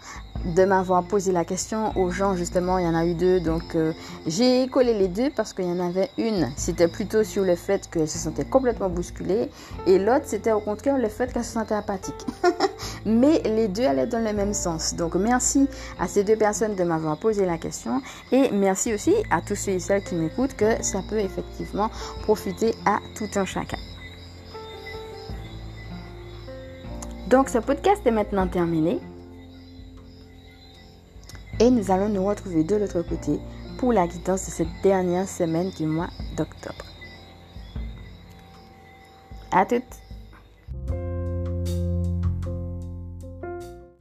de 0.56 0.66
m'avoir 0.66 1.04
posé 1.04 1.32
la 1.32 1.46
question 1.46 1.98
aux 1.98 2.10
gens. 2.10 2.36
Justement, 2.36 2.78
il 2.78 2.86
y 2.86 2.88
en 2.88 2.96
a 2.96 3.06
eu 3.06 3.14
deux. 3.14 3.40
Donc, 3.40 3.76
euh, 3.76 3.94
j'ai 4.26 4.68
collé 4.68 4.94
les 4.94 5.08
deux 5.08 5.30
parce 5.30 5.54
qu'il 5.54 5.66
y 5.66 5.72
en 5.72 5.80
avait 5.80 6.10
une. 6.18 6.50
C'était 6.56 6.88
plutôt 6.88 7.24
sur 7.24 7.44
le 7.44 7.56
fait 7.56 7.90
qu'elle 7.90 8.08
se 8.08 8.18
sentait 8.18 8.46
complètement 8.46 8.90
bousculée. 8.90 9.50
Et 9.86 10.00
l'autre, 10.00 10.26
c'était 10.26 10.52
au 10.52 10.60
contraire 10.60 10.98
le 10.98 11.10
fait 11.10 11.32
qu'elle 11.34 11.44
se 11.44 11.54
sentait 11.54 11.76
apathique. 11.76 12.26
Mais 13.06 13.42
les 13.44 13.68
deux 13.68 13.86
allaient 13.86 14.08
dans 14.08 14.24
le 14.24 14.34
même 14.34 14.54
sens. 14.54 14.96
Donc, 14.96 15.16
merci 15.16 15.68
à 16.00 16.08
ces 16.08 16.24
deux 16.24 16.36
personnes 16.38 16.76
de 16.76 16.84
m'avoir 16.84 17.18
posé 17.18 17.46
la 17.46 17.58
question. 17.58 18.02
Et 18.32 18.50
merci 18.52 18.94
aussi 18.94 19.14
à 19.32 19.42
tous 19.42 19.56
ceux 19.56 19.72
et 19.72 19.80
celles 19.80 20.04
qui 20.04 20.16
m'écoutent 20.16 20.56
que 20.56 20.82
ça 20.82 21.00
peut 21.10 21.20
effectivement 21.20 21.90
profiter 22.24 22.74
à 22.86 23.00
tout 23.16 23.30
un 23.36 23.46
chacun. 23.46 23.78
Donc, 27.28 27.50
ce 27.50 27.58
podcast 27.58 28.02
est 28.06 28.12
maintenant 28.12 28.48
terminé. 28.48 29.02
Et 31.60 31.72
nous 31.72 31.91
allons 31.91 32.10
nous 32.10 32.26
retrouver 32.26 32.63
de 32.63 32.76
l'autre 32.76 33.02
côté 33.02 33.39
pour 33.78 33.91
la 33.91 34.08
guidance 34.08 34.46
de 34.46 34.52
cette 34.52 34.82
dernière 34.84 35.28
semaine 35.28 35.72
du 35.72 35.86
mois 35.86 36.10
d'octobre. 36.36 36.86
À 39.52 39.65
toutes! 39.65 40.07